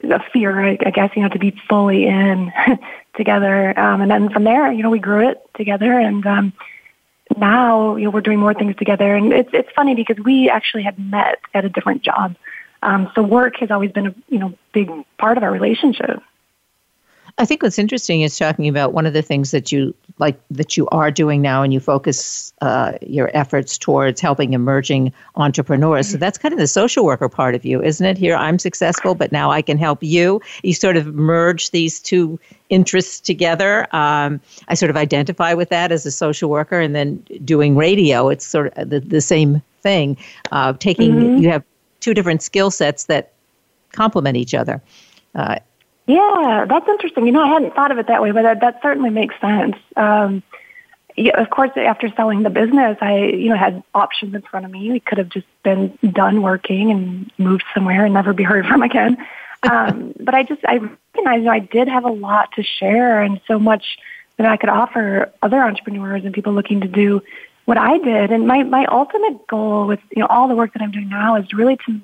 of 0.04 0.22
fear, 0.32 0.60
I, 0.60 0.78
I 0.84 0.90
guess, 0.90 1.10
you 1.14 1.22
know, 1.22 1.28
to 1.28 1.38
be 1.38 1.50
fully 1.68 2.06
in 2.06 2.52
together. 3.16 3.78
Um, 3.78 4.00
and 4.00 4.10
then 4.10 4.30
from 4.30 4.44
there, 4.44 4.72
you 4.72 4.82
know, 4.82 4.90
we 4.90 4.98
grew 4.98 5.28
it 5.28 5.38
together 5.54 5.92
and, 5.98 6.26
um, 6.26 6.52
now, 7.36 7.96
you 7.96 8.04
know, 8.04 8.10
we're 8.10 8.22
doing 8.22 8.38
more 8.38 8.54
things 8.54 8.74
together. 8.76 9.14
And 9.14 9.32
it's, 9.32 9.50
it's 9.52 9.68
funny 9.76 9.94
because 9.94 10.16
we 10.24 10.48
actually 10.48 10.82
had 10.82 10.98
met 10.98 11.38
at 11.52 11.64
a 11.64 11.68
different 11.68 12.02
job. 12.02 12.36
Um, 12.82 13.10
so 13.14 13.22
work 13.22 13.56
has 13.56 13.70
always 13.70 13.92
been 13.92 14.06
a, 14.06 14.14
you 14.28 14.38
know, 14.38 14.54
big 14.72 14.90
part 15.18 15.36
of 15.36 15.42
our 15.42 15.50
relationship. 15.50 16.22
I 17.38 17.44
think 17.44 17.62
what's 17.62 17.78
interesting 17.78 18.22
is 18.22 18.36
talking 18.36 18.66
about 18.66 18.92
one 18.92 19.06
of 19.06 19.12
the 19.12 19.22
things 19.22 19.52
that 19.52 19.70
you 19.70 19.94
like 20.18 20.40
that 20.50 20.76
you 20.76 20.88
are 20.88 21.12
doing 21.12 21.40
now, 21.40 21.62
and 21.62 21.72
you 21.72 21.78
focus 21.78 22.52
uh, 22.60 22.92
your 23.00 23.30
efforts 23.32 23.78
towards 23.78 24.20
helping 24.20 24.52
emerging 24.52 25.12
entrepreneurs. 25.36 26.10
So 26.10 26.18
that's 26.18 26.36
kind 26.36 26.52
of 26.52 26.58
the 26.58 26.66
social 26.66 27.04
worker 27.04 27.28
part 27.28 27.54
of 27.54 27.64
you, 27.64 27.80
isn't 27.80 28.04
it? 28.04 28.18
Here, 28.18 28.34
I'm 28.34 28.58
successful, 28.58 29.14
but 29.14 29.30
now 29.30 29.52
I 29.52 29.62
can 29.62 29.78
help 29.78 30.02
you. 30.02 30.40
You 30.64 30.74
sort 30.74 30.96
of 30.96 31.14
merge 31.14 31.70
these 31.70 32.00
two 32.00 32.40
interests 32.68 33.20
together. 33.20 33.86
Um, 33.94 34.40
I 34.66 34.74
sort 34.74 34.90
of 34.90 34.96
identify 34.96 35.54
with 35.54 35.68
that 35.68 35.92
as 35.92 36.04
a 36.04 36.10
social 36.10 36.50
worker, 36.50 36.80
and 36.80 36.96
then 36.96 37.16
doing 37.44 37.76
radio. 37.76 38.28
It's 38.28 38.44
sort 38.46 38.76
of 38.76 38.90
the, 38.90 38.98
the 38.98 39.20
same 39.20 39.62
thing. 39.82 40.16
Uh, 40.50 40.72
taking 40.72 41.12
mm-hmm. 41.12 41.42
you 41.42 41.50
have 41.50 41.62
two 42.00 42.14
different 42.14 42.42
skill 42.42 42.72
sets 42.72 43.04
that 43.04 43.32
complement 43.92 44.36
each 44.36 44.54
other. 44.54 44.82
Uh, 45.34 45.58
yeah, 46.08 46.64
that's 46.66 46.88
interesting. 46.88 47.26
You 47.26 47.32
know, 47.32 47.42
I 47.42 47.48
hadn't 47.48 47.74
thought 47.74 47.92
of 47.92 47.98
it 47.98 48.06
that 48.06 48.22
way, 48.22 48.30
but 48.30 48.42
that, 48.42 48.60
that 48.62 48.80
certainly 48.82 49.10
makes 49.10 49.38
sense. 49.40 49.76
Um, 49.94 50.42
yeah, 51.18 51.38
of 51.38 51.50
course, 51.50 51.70
after 51.76 52.08
selling 52.16 52.44
the 52.44 52.50
business, 52.50 52.96
I, 53.02 53.18
you 53.18 53.50
know, 53.50 53.56
had 53.56 53.82
options 53.94 54.34
in 54.34 54.40
front 54.40 54.64
of 54.64 54.72
me. 54.72 54.90
We 54.90 55.00
could 55.00 55.18
have 55.18 55.28
just 55.28 55.46
been 55.62 55.98
done 56.10 56.40
working 56.40 56.90
and 56.90 57.30
moved 57.36 57.64
somewhere 57.74 58.06
and 58.06 58.14
never 58.14 58.32
be 58.32 58.42
heard 58.42 58.66
from 58.66 58.82
again. 58.82 59.18
Um, 59.70 60.14
but 60.20 60.34
I 60.34 60.44
just, 60.44 60.64
I 60.64 60.76
recognized, 60.76 61.40
you 61.40 61.44
know, 61.44 61.50
I 61.50 61.58
did 61.58 61.88
have 61.88 62.06
a 62.06 62.10
lot 62.10 62.52
to 62.52 62.62
share 62.62 63.20
and 63.20 63.40
so 63.46 63.58
much 63.58 63.98
that 64.38 64.46
I 64.46 64.56
could 64.56 64.70
offer 64.70 65.30
other 65.42 65.60
entrepreneurs 65.60 66.24
and 66.24 66.32
people 66.32 66.54
looking 66.54 66.80
to 66.80 66.88
do 66.88 67.20
what 67.66 67.76
I 67.76 67.98
did. 67.98 68.30
And 68.30 68.46
my, 68.46 68.62
my 68.62 68.86
ultimate 68.86 69.46
goal 69.46 69.86
with, 69.86 70.00
you 70.10 70.20
know, 70.20 70.26
all 70.30 70.48
the 70.48 70.54
work 70.54 70.72
that 70.72 70.80
I'm 70.80 70.92
doing 70.92 71.10
now 71.10 71.36
is 71.36 71.52
really 71.52 71.76
to, 71.84 72.00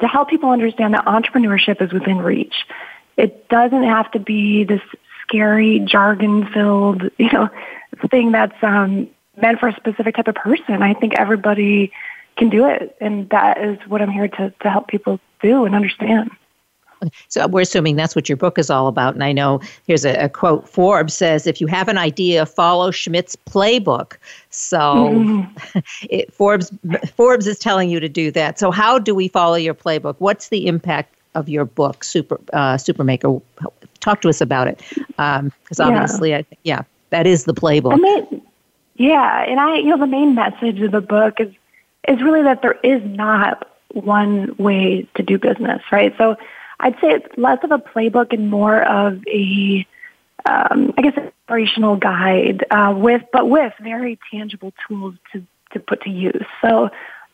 to 0.00 0.06
help 0.06 0.28
people 0.28 0.50
understand 0.50 0.92
that 0.92 1.06
entrepreneurship 1.06 1.80
is 1.80 1.94
within 1.94 2.18
reach 2.18 2.66
it 3.16 3.48
doesn't 3.48 3.84
have 3.84 4.10
to 4.12 4.18
be 4.18 4.64
this 4.64 4.82
scary 5.22 5.80
jargon 5.80 6.46
filled, 6.46 7.02
you 7.18 7.30
know, 7.32 7.48
thing 8.10 8.32
that's 8.32 8.62
um, 8.62 9.08
meant 9.40 9.58
for 9.58 9.68
a 9.68 9.76
specific 9.76 10.16
type 10.16 10.28
of 10.28 10.34
person. 10.34 10.82
I 10.82 10.94
think 10.94 11.14
everybody 11.18 11.92
can 12.36 12.50
do 12.50 12.66
it, 12.66 12.96
and 13.00 13.28
that 13.30 13.58
is 13.58 13.78
what 13.88 14.02
I'm 14.02 14.10
here 14.10 14.28
to 14.28 14.52
to 14.60 14.70
help 14.70 14.88
people 14.88 15.20
do 15.40 15.64
and 15.64 15.74
understand. 15.74 16.30
So 17.28 17.46
we're 17.46 17.60
assuming 17.60 17.96
that's 17.96 18.16
what 18.16 18.28
your 18.28 18.36
book 18.36 18.58
is 18.58 18.70
all 18.70 18.86
about. 18.88 19.14
And 19.14 19.22
I 19.22 19.32
know 19.32 19.60
here's 19.86 20.04
a, 20.04 20.14
a 20.14 20.28
quote 20.28 20.68
Forbes 20.68 21.14
says, 21.14 21.46
if 21.46 21.60
you 21.60 21.66
have 21.66 21.88
an 21.88 21.98
idea, 21.98 22.46
follow 22.46 22.90
Schmidt's 22.90 23.36
playbook. 23.36 24.16
So 24.50 24.78
mm-hmm. 24.78 25.78
it, 26.10 26.32
Forbes, 26.32 26.72
Forbes 27.14 27.46
is 27.46 27.58
telling 27.58 27.90
you 27.90 28.00
to 28.00 28.08
do 28.08 28.30
that. 28.32 28.58
So, 28.58 28.70
how 28.70 28.98
do 28.98 29.14
we 29.14 29.28
follow 29.28 29.56
your 29.56 29.74
playbook? 29.74 30.16
What's 30.18 30.48
the 30.48 30.66
impact 30.66 31.15
of 31.36 31.48
your 31.48 31.64
book, 31.64 32.02
Super 32.02 32.40
uh, 32.52 32.74
Supermaker? 32.74 33.40
Talk 34.00 34.20
to 34.22 34.28
us 34.28 34.40
about 34.40 34.68
it. 34.68 34.82
Because 35.06 35.80
um, 35.80 35.92
obviously, 35.92 36.30
yeah. 36.30 36.38
I, 36.38 36.56
yeah, 36.64 36.82
that 37.10 37.26
is 37.26 37.44
the 37.44 37.54
playbook. 37.54 37.92
I 37.92 37.96
mean, 37.96 38.42
yeah. 38.96 39.44
And 39.44 39.60
I, 39.60 39.76
you 39.76 39.90
know, 39.90 39.98
the 39.98 40.06
main 40.06 40.34
message 40.34 40.80
of 40.80 40.92
the 40.92 41.00
book 41.00 41.40
is, 41.40 41.52
is 42.08 42.22
really 42.22 42.42
that 42.42 42.62
there 42.62 42.78
is 42.82 43.02
not 43.04 43.68
one 43.92 44.54
way 44.58 45.08
to 45.14 45.22
do 45.22 45.38
business, 45.38 45.82
right? 45.92 46.14
So, 46.18 46.36
I'd 46.78 46.94
say 47.00 47.12
it's 47.12 47.38
less 47.38 47.58
of 47.64 47.70
a 47.70 47.78
playbook 47.78 48.32
and 48.32 48.50
more 48.50 48.82
of 48.82 49.26
a, 49.28 49.86
um, 50.44 50.92
I 50.98 51.02
guess, 51.02 51.16
inspirational 51.16 51.96
guide 51.96 52.66
uh, 52.70 52.92
with, 52.96 53.22
but 53.32 53.48
with 53.48 53.72
very 53.80 54.18
tangible 54.30 54.72
tools 54.86 55.14
to 55.32 55.44
to 55.72 55.80
put 55.80 56.02
to 56.02 56.10
use. 56.10 56.44
So, 56.62 56.90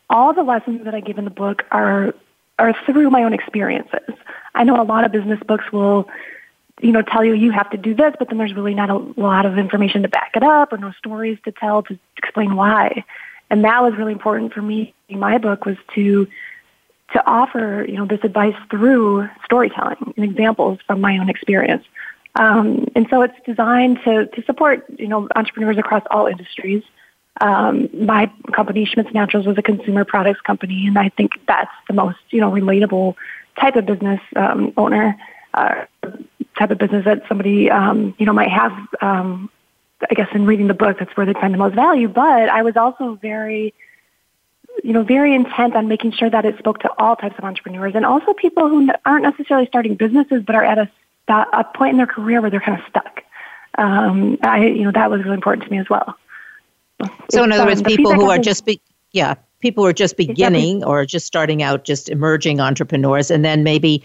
all 0.09 0.33
the 0.33 0.43
lessons 0.43 0.85
that 0.85 0.95
I 0.95 1.01
give 1.01 1.17
in 1.17 1.25
the 1.25 1.31
book 1.31 1.63
are 1.71 2.13
are 2.59 2.73
through 2.85 3.09
my 3.09 3.23
own 3.23 3.33
experiences. 3.33 4.15
I 4.55 4.63
know 4.63 4.81
a 4.81 4.83
lot 4.83 5.05
of 5.05 5.11
business 5.11 5.39
books 5.47 5.71
will, 5.71 6.07
you 6.81 6.91
know, 6.91 7.01
tell 7.01 7.23
you 7.23 7.33
you 7.33 7.51
have 7.51 7.69
to 7.71 7.77
do 7.77 7.93
this, 7.93 8.13
but 8.19 8.29
then 8.29 8.37
there's 8.37 8.53
really 8.53 8.75
not 8.75 8.89
a 8.89 8.97
lot 8.97 9.45
of 9.45 9.57
information 9.57 10.03
to 10.03 10.07
back 10.07 10.31
it 10.35 10.43
up 10.43 10.71
or 10.71 10.77
no 10.77 10.91
stories 10.91 11.39
to 11.45 11.51
tell 11.51 11.83
to 11.83 11.97
explain 12.17 12.55
why. 12.55 13.03
And 13.49 13.63
that 13.63 13.81
was 13.81 13.95
really 13.95 14.11
important 14.13 14.53
for 14.53 14.61
me. 14.61 14.93
in 15.09 15.19
My 15.19 15.37
book 15.37 15.65
was 15.65 15.77
to 15.95 16.27
to 17.13 17.23
offer, 17.27 17.85
you 17.87 17.95
know, 17.95 18.05
this 18.05 18.21
advice 18.23 18.55
through 18.69 19.29
storytelling 19.45 20.13
and 20.17 20.25
examples 20.25 20.79
from 20.87 20.99
my 20.99 21.17
own 21.19 21.29
experience. 21.29 21.83
Um, 22.35 22.87
and 22.95 23.07
so 23.09 23.21
it's 23.21 23.37
designed 23.45 23.99
to, 24.05 24.25
to 24.25 24.43
support, 24.43 24.85
you 24.97 25.07
know, 25.07 25.27
entrepreneurs 25.35 25.77
across 25.77 26.03
all 26.09 26.25
industries. 26.25 26.83
Um, 27.41 27.89
my 27.93 28.31
company, 28.53 28.85
Schmidt's 28.85 29.13
Naturals, 29.13 29.45
was 29.45 29.57
a 29.57 29.61
consumer 29.61 30.05
products 30.05 30.41
company, 30.41 30.87
and 30.87 30.97
I 30.97 31.09
think 31.09 31.31
that's 31.47 31.71
the 31.87 31.93
most, 31.93 32.19
you 32.29 32.39
know, 32.39 32.51
relatable 32.51 33.15
type 33.59 33.75
of 33.75 33.85
business 33.85 34.21
um, 34.35 34.73
owner, 34.77 35.17
uh, 35.53 35.85
type 36.57 36.71
of 36.71 36.77
business 36.77 37.05
that 37.05 37.23
somebody, 37.27 37.69
um, 37.69 38.15
you 38.17 38.25
know, 38.25 38.33
might 38.33 38.51
have. 38.51 38.73
Um, 39.01 39.49
I 40.09 40.15
guess 40.15 40.27
in 40.33 40.45
reading 40.45 40.67
the 40.67 40.73
book, 40.73 40.99
that's 40.99 41.15
where 41.15 41.25
they 41.25 41.33
find 41.33 41.53
the 41.53 41.57
most 41.57 41.75
value. 41.75 42.09
But 42.09 42.49
I 42.49 42.61
was 42.61 42.75
also 42.75 43.15
very 43.21 43.73
you 44.83 44.93
know, 44.93 45.03
very 45.03 45.35
intent 45.35 45.75
on 45.75 45.87
making 45.87 46.13
sure 46.13 46.29
that 46.29 46.45
it 46.45 46.57
spoke 46.57 46.79
to 46.79 46.89
all 46.97 47.15
types 47.15 47.37
of 47.37 47.43
entrepreneurs 47.43 47.93
and 47.95 48.05
also 48.05 48.33
people 48.33 48.69
who 48.69 48.89
aren't 49.05 49.23
necessarily 49.23 49.67
starting 49.67 49.95
businesses 49.95 50.43
but 50.45 50.55
are 50.55 50.63
at 50.63 50.77
a, 50.77 50.89
a 51.27 51.63
point 51.75 51.91
in 51.91 51.97
their 51.97 52.07
career 52.07 52.41
where 52.41 52.49
they're 52.49 52.59
kind 52.59 52.79
of 52.79 52.85
stuck. 52.89 53.23
Um, 53.77 54.37
I, 54.41 54.65
you 54.65 54.83
know, 54.83 54.91
that 54.91 55.09
was 55.09 55.21
really 55.23 55.35
important 55.35 55.65
to 55.65 55.71
me 55.71 55.79
as 55.79 55.89
well. 55.89 56.15
So, 57.31 57.43
in 57.43 57.51
other 57.51 57.63
um, 57.63 57.69
words, 57.69 57.81
people 57.81 58.13
who 58.13 58.29
are 58.29 58.37
just, 58.37 58.65
be, 58.65 58.81
yeah, 59.11 59.35
people 59.59 59.83
who 59.83 59.89
are 59.89 59.93
just 59.93 60.17
beginning 60.17 60.77
exactly. 60.77 60.91
or 60.91 61.05
just 61.05 61.25
starting 61.25 61.63
out, 61.63 61.83
just 61.83 62.09
emerging 62.09 62.59
entrepreneurs, 62.59 63.31
and 63.31 63.43
then 63.43 63.63
maybe 63.63 64.03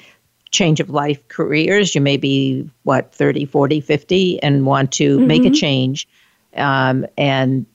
change 0.51 0.81
of 0.81 0.91
life 0.91 1.27
careers. 1.29 1.95
You 1.95 2.01
may 2.01 2.17
be, 2.17 2.69
what, 2.85 3.15
30, 3.15 3.45
40, 3.45 3.81
50, 3.81 4.43
and 4.43 4.67
want 4.67 4.93
to 4.93 5.19
mm-hmm. 5.19 5.27
make 5.27 5.45
a 5.45 5.51
change. 5.51 6.09
Um, 6.55 7.07
and 7.17 7.67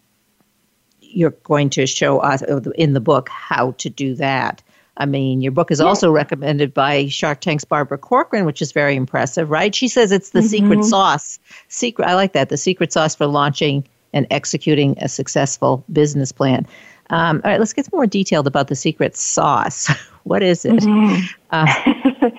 you're 1.01 1.32
going 1.44 1.70
to 1.72 1.86
show 1.86 2.20
us 2.20 2.42
in 2.75 2.94
the 2.94 3.00
book 3.00 3.30
how 3.30 3.72
to 3.74 3.89
do 3.89 4.15
that. 4.15 4.63
I 4.98 5.06
mean, 5.06 5.42
your 5.42 5.51
book 5.51 5.72
is 5.72 5.82
also 5.82 6.12
recommended 6.12 6.74
by 6.74 7.08
Shark 7.08 7.42
Tank's 7.42 7.63
Barbara 7.63 7.98
Corcoran, 7.98 8.46
which 8.46 8.62
is 8.62 8.72
very 8.72 8.96
impressive, 8.96 9.50
right? 9.50 9.74
She 9.74 9.88
says 9.88 10.12
it's 10.12 10.30
the 10.32 10.39
mm-hmm. 10.39 10.48
secret 10.48 10.84
sauce. 10.84 11.39
Secret, 11.68 12.08
I 12.08 12.13
like 12.13 12.34
that. 12.34 12.50
The 12.50 12.58
secret 12.58 12.94
sauce 12.94 13.15
for 13.15 13.25
launching 13.25 13.88
and 14.13 14.27
executing 14.32 14.96
a 15.00 15.10
successful 15.10 15.84
business 15.91 16.32
plan. 16.32 16.65
Um, 17.10 17.41
all 17.43 17.51
right, 17.51 17.60
let's 17.60 17.74
get 17.74 17.91
more 17.91 18.08
detailed 18.08 18.48
about 18.48 18.67
the 18.67 18.75
secret 18.75 19.15
sauce. 19.15 19.88
what 20.24 20.41
is 20.41 20.65
it? 20.65 20.75
Mm-hmm. 20.75 21.25
Uh, 21.51 22.29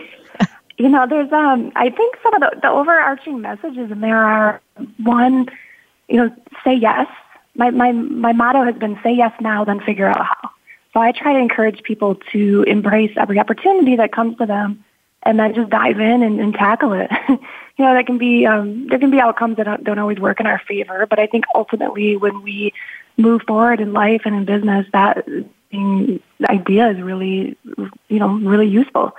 you 0.78 0.88
know, 0.88 1.06
there's 1.06 1.32
um, 1.32 1.72
I 1.76 1.90
think 1.90 2.16
some 2.22 2.34
of 2.34 2.40
the, 2.40 2.60
the 2.62 2.70
overarching 2.70 3.40
messages 3.40 3.90
in 3.90 4.00
there 4.00 4.24
are 4.24 4.60
one, 4.98 5.48
you 6.08 6.16
know, 6.16 6.34
say 6.64 6.74
yes 6.74 7.06
my, 7.54 7.70
my, 7.70 7.92
my 7.92 8.32
motto 8.32 8.64
has 8.64 8.74
been 8.76 8.98
say 9.02 9.12
yes 9.12 9.32
now, 9.40 9.64
then 9.64 9.80
figure 9.80 10.06
out 10.06 10.24
how. 10.24 10.50
So 10.92 11.00
I 11.00 11.12
try 11.12 11.32
to 11.32 11.38
encourage 11.38 11.82
people 11.82 12.16
to 12.32 12.62
embrace 12.64 13.12
every 13.16 13.38
opportunity 13.38 13.96
that 13.96 14.12
comes 14.12 14.36
to 14.38 14.46
them 14.46 14.84
and 15.24 15.38
then 15.38 15.54
just 15.54 15.70
dive 15.70 16.00
in 16.00 16.22
and, 16.22 16.40
and 16.40 16.54
tackle 16.54 16.92
it. 16.92 17.10
you 17.28 17.38
know, 17.84 17.94
that 17.94 18.06
can 18.06 18.18
be, 18.18 18.46
um, 18.46 18.86
there 18.88 18.98
can 18.98 19.10
be 19.10 19.20
outcomes 19.20 19.56
that 19.56 19.64
don't, 19.64 19.84
don't 19.84 19.98
always 19.98 20.18
work 20.18 20.40
in 20.40 20.46
our 20.46 20.60
favor, 20.60 21.06
but 21.06 21.18
I 21.18 21.26
think 21.26 21.44
ultimately 21.54 22.16
when 22.16 22.42
we 22.42 22.72
move 23.16 23.42
forward 23.42 23.80
in 23.80 23.92
life 23.92 24.22
and 24.24 24.34
in 24.34 24.44
business, 24.44 24.86
that 24.92 25.26
idea 26.48 26.90
is 26.90 27.00
really, 27.00 27.56
you 28.08 28.18
know, 28.18 28.28
really 28.38 28.68
useful. 28.68 29.16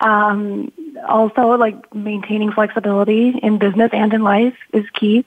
Um, 0.00 0.72
also, 1.06 1.56
like 1.56 1.94
maintaining 1.94 2.52
flexibility 2.52 3.30
in 3.42 3.58
business 3.58 3.90
and 3.92 4.12
in 4.12 4.22
life 4.22 4.56
is 4.72 4.84
key. 4.94 5.26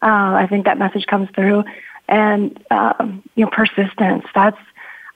Uh, 0.00 0.34
I 0.34 0.46
think 0.48 0.64
that 0.64 0.78
message 0.78 1.06
comes 1.06 1.28
through 1.34 1.64
and 2.08 2.64
um, 2.70 3.22
you 3.34 3.44
know 3.44 3.50
persistence. 3.50 4.24
That's 4.34 4.58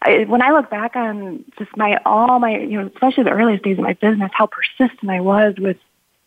I, 0.03 0.25
when 0.25 0.43
I 0.43 0.51
look 0.51 0.71
back 0.71 0.95
on 0.95 1.45
just 1.59 1.77
my 1.77 1.99
all 2.05 2.39
my 2.39 2.59
you 2.59 2.81
know 2.81 2.91
especially 2.95 3.25
the 3.25 3.31
earliest 3.31 3.65
days 3.65 3.79
of 3.79 3.85
my 3.85 3.95
business, 3.95 4.31
how 4.35 4.47
persistent 4.47 5.11
I 5.11 5.21
was 5.21 5.55
with 5.59 5.79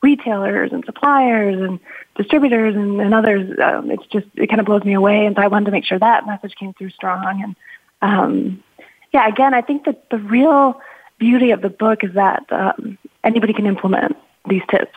retailers 0.01 0.71
and 0.71 0.83
suppliers 0.85 1.59
and 1.59 1.79
distributors 2.15 2.75
and, 2.75 2.99
and 3.01 3.13
others. 3.13 3.57
Um, 3.59 3.91
it's 3.91 4.05
just 4.07 4.27
it 4.35 4.47
kind 4.47 4.59
of 4.59 4.65
blows 4.65 4.83
me 4.83 4.93
away, 4.93 5.25
and 5.25 5.35
so 5.35 5.41
I 5.41 5.47
wanted 5.47 5.65
to 5.65 5.71
make 5.71 5.85
sure 5.85 5.99
that 5.99 6.25
message 6.25 6.55
came 6.55 6.73
through 6.73 6.89
strong. 6.91 7.43
And 7.43 7.55
um, 8.01 8.63
yeah, 9.13 9.27
again, 9.27 9.53
I 9.53 9.61
think 9.61 9.85
that 9.85 10.09
the 10.09 10.17
real 10.17 10.81
beauty 11.17 11.51
of 11.51 11.61
the 11.61 11.69
book 11.69 12.03
is 12.03 12.13
that 12.13 12.45
um, 12.51 12.97
anybody 13.23 13.53
can 13.53 13.65
implement 13.65 14.17
these 14.47 14.63
tips. 14.69 14.95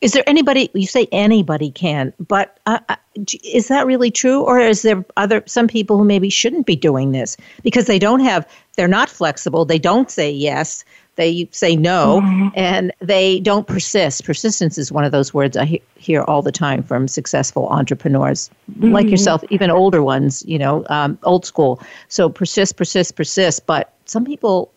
Is 0.00 0.12
there 0.12 0.24
anybody 0.26 0.70
you 0.74 0.86
say 0.86 1.08
anybody 1.10 1.70
can, 1.70 2.12
but 2.18 2.58
uh, 2.66 2.80
uh 2.88 2.96
is 3.42 3.68
that 3.68 3.86
really 3.86 4.10
true, 4.10 4.42
or 4.42 4.58
is 4.58 4.82
there 4.82 5.04
other 5.16 5.42
some 5.46 5.68
people 5.68 5.96
who 5.96 6.04
maybe 6.04 6.28
shouldn't 6.28 6.66
be 6.66 6.76
doing 6.76 7.12
this 7.12 7.36
because 7.62 7.86
they 7.86 7.98
don't 7.98 8.20
have 8.20 8.46
they're 8.76 8.88
not 8.88 9.08
flexible, 9.08 9.64
they 9.64 9.78
don't 9.78 10.10
say 10.10 10.30
yes, 10.30 10.84
they 11.16 11.48
say 11.50 11.74
no, 11.76 12.20
mm-hmm. 12.22 12.48
and 12.54 12.92
they 13.00 13.40
don't 13.40 13.66
persist. 13.66 14.24
Persistence 14.24 14.76
is 14.78 14.92
one 14.92 15.04
of 15.04 15.12
those 15.12 15.32
words 15.32 15.56
I 15.56 15.64
he- 15.64 15.82
hear 15.96 16.22
all 16.22 16.42
the 16.42 16.52
time 16.52 16.82
from 16.82 17.08
successful 17.08 17.68
entrepreneurs 17.68 18.50
mm-hmm. 18.70 18.92
like 18.92 19.08
yourself, 19.08 19.42
even 19.50 19.70
older 19.70 20.02
ones, 20.02 20.44
you 20.46 20.58
know, 20.58 20.84
um, 20.90 21.18
old 21.22 21.46
school. 21.46 21.80
So 22.08 22.28
persist, 22.28 22.76
persist, 22.76 23.16
persist. 23.16 23.66
But 23.66 23.92
some 24.04 24.26
people 24.26 24.70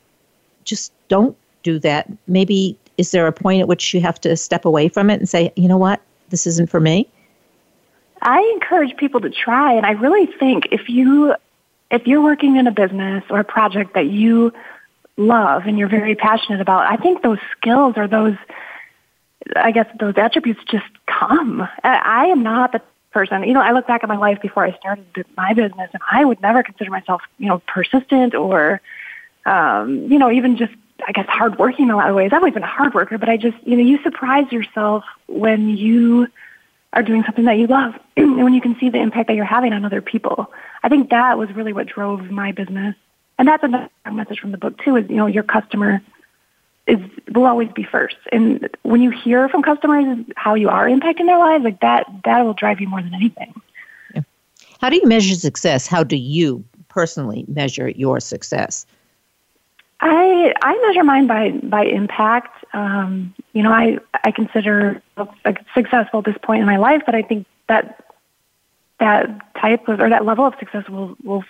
just 0.63 0.93
don't 1.09 1.35
do 1.63 1.77
that. 1.79 2.09
Maybe 2.27 2.77
is 2.99 3.11
there 3.11 3.25
a 3.25 3.31
point 3.31 3.61
at 3.61 3.67
which 3.67 3.93
you 3.93 4.01
have 4.01 4.19
to 4.21 4.35
step 4.35 4.65
away 4.65 4.89
from 4.89 5.09
it 5.09 5.19
and 5.19 5.27
say, 5.27 5.53
you 5.55 5.67
know 5.69 5.77
what, 5.77 6.01
this 6.29 6.45
isn't 6.45 6.69
for 6.69 6.81
me? 6.81 7.07
I 8.21 8.41
encourage 8.53 8.97
people 8.97 9.21
to 9.21 9.29
try, 9.29 9.73
and 9.73 9.85
I 9.85 9.91
really 9.91 10.25
think 10.25 10.67
if 10.71 10.89
you 10.89 11.33
if 11.89 12.05
you're 12.05 12.21
working 12.21 12.57
in 12.57 12.67
a 12.67 12.71
business 12.71 13.23
or 13.29 13.39
a 13.39 13.43
project 13.43 13.93
that 13.95 14.07
you 14.07 14.53
love 15.17 15.63
and 15.65 15.79
you're 15.79 15.87
very 15.87 16.13
passionate 16.13 16.61
about, 16.61 16.85
I 16.85 16.97
think 16.97 17.23
those 17.23 17.39
skills 17.57 17.93
or 17.95 18.07
those 18.07 18.35
I 19.55 19.71
guess 19.71 19.87
those 19.97 20.15
attributes 20.17 20.59
just 20.69 20.85
come. 21.05 21.67
I 21.83 22.25
am 22.25 22.43
not 22.43 22.73
the 22.73 22.81
person. 23.11 23.43
You 23.43 23.53
know, 23.53 23.61
I 23.61 23.71
look 23.71 23.87
back 23.87 24.03
at 24.03 24.09
my 24.09 24.17
life 24.17 24.41
before 24.41 24.65
I 24.65 24.77
started 24.77 25.25
my 25.37 25.53
business, 25.53 25.89
and 25.93 26.03
I 26.11 26.25
would 26.25 26.41
never 26.41 26.61
consider 26.61 26.91
myself, 26.91 27.21
you 27.37 27.47
know, 27.47 27.61
persistent 27.65 28.35
or, 28.35 28.81
um, 29.45 30.11
you 30.11 30.19
know, 30.19 30.29
even 30.29 30.57
just 30.57 30.73
I 31.07 31.11
guess 31.11 31.27
hardworking 31.27 31.85
in 31.85 31.91
a 31.91 31.97
lot 31.97 32.09
of 32.09 32.15
ways. 32.15 32.31
I've 32.31 32.41
always 32.41 32.53
been 32.53 32.63
a 32.63 32.67
hard 32.67 32.93
worker, 32.93 33.17
but 33.17 33.29
I 33.29 33.37
just, 33.37 33.57
you 33.65 33.75
know, 33.75 33.83
you 33.83 34.01
surprise 34.03 34.51
yourself 34.51 35.03
when 35.27 35.69
you 35.69 36.27
are 36.93 37.03
doing 37.03 37.23
something 37.23 37.45
that 37.45 37.57
you 37.57 37.67
love 37.67 37.95
and 38.17 38.43
when 38.43 38.53
you 38.53 38.61
can 38.61 38.77
see 38.79 38.89
the 38.89 38.99
impact 38.99 39.27
that 39.27 39.35
you're 39.35 39.45
having 39.45 39.73
on 39.73 39.85
other 39.85 40.01
people. 40.01 40.51
I 40.83 40.89
think 40.89 41.09
that 41.09 41.37
was 41.37 41.51
really 41.51 41.73
what 41.73 41.87
drove 41.87 42.29
my 42.31 42.51
business. 42.51 42.95
And 43.37 43.47
that's 43.47 43.63
another 43.63 43.89
message 44.11 44.39
from 44.39 44.51
the 44.51 44.57
book 44.57 44.77
too 44.83 44.97
is, 44.97 45.09
you 45.09 45.15
know, 45.15 45.27
your 45.27 45.43
customer 45.43 46.01
is 46.87 46.99
will 47.31 47.45
always 47.45 47.69
be 47.71 47.83
first. 47.83 48.17
And 48.31 48.69
when 48.83 49.01
you 49.01 49.11
hear 49.11 49.47
from 49.47 49.61
customers 49.61 50.25
how 50.35 50.55
you 50.55 50.69
are 50.69 50.87
impacting 50.87 51.27
their 51.27 51.37
lives, 51.37 51.63
like 51.63 51.79
that 51.81 52.07
that 52.25 52.43
will 52.43 52.53
drive 52.53 52.81
you 52.81 52.87
more 52.87 53.01
than 53.01 53.13
anything. 53.13 53.53
Yeah. 54.13 54.21
How 54.81 54.89
do 54.89 54.97
you 54.97 55.05
measure 55.05 55.35
success? 55.35 55.87
How 55.87 56.03
do 56.03 56.17
you 56.17 56.63
personally 56.89 57.45
measure 57.47 57.89
your 57.89 58.19
success? 58.19 58.85
I 60.01 60.53
I 60.61 60.87
measure 60.87 61.03
mine 61.03 61.27
by 61.27 61.51
by 61.51 61.85
impact. 61.85 62.63
Um, 62.73 63.33
you 63.53 63.63
know, 63.63 63.71
I 63.71 63.99
I 64.23 64.31
consider 64.31 65.01
successful 65.73 66.19
at 66.19 66.25
this 66.25 66.37
point 66.41 66.61
in 66.61 66.65
my 66.65 66.77
life, 66.77 67.01
but 67.05 67.15
I 67.15 67.21
think 67.21 67.45
that 67.67 68.05
that 68.99 69.53
type 69.55 69.87
of 69.87 69.99
or 69.99 70.09
that 70.09 70.25
level 70.25 70.45
of 70.45 70.53
success 70.59 70.87
will 70.87 71.17
will 71.23 71.43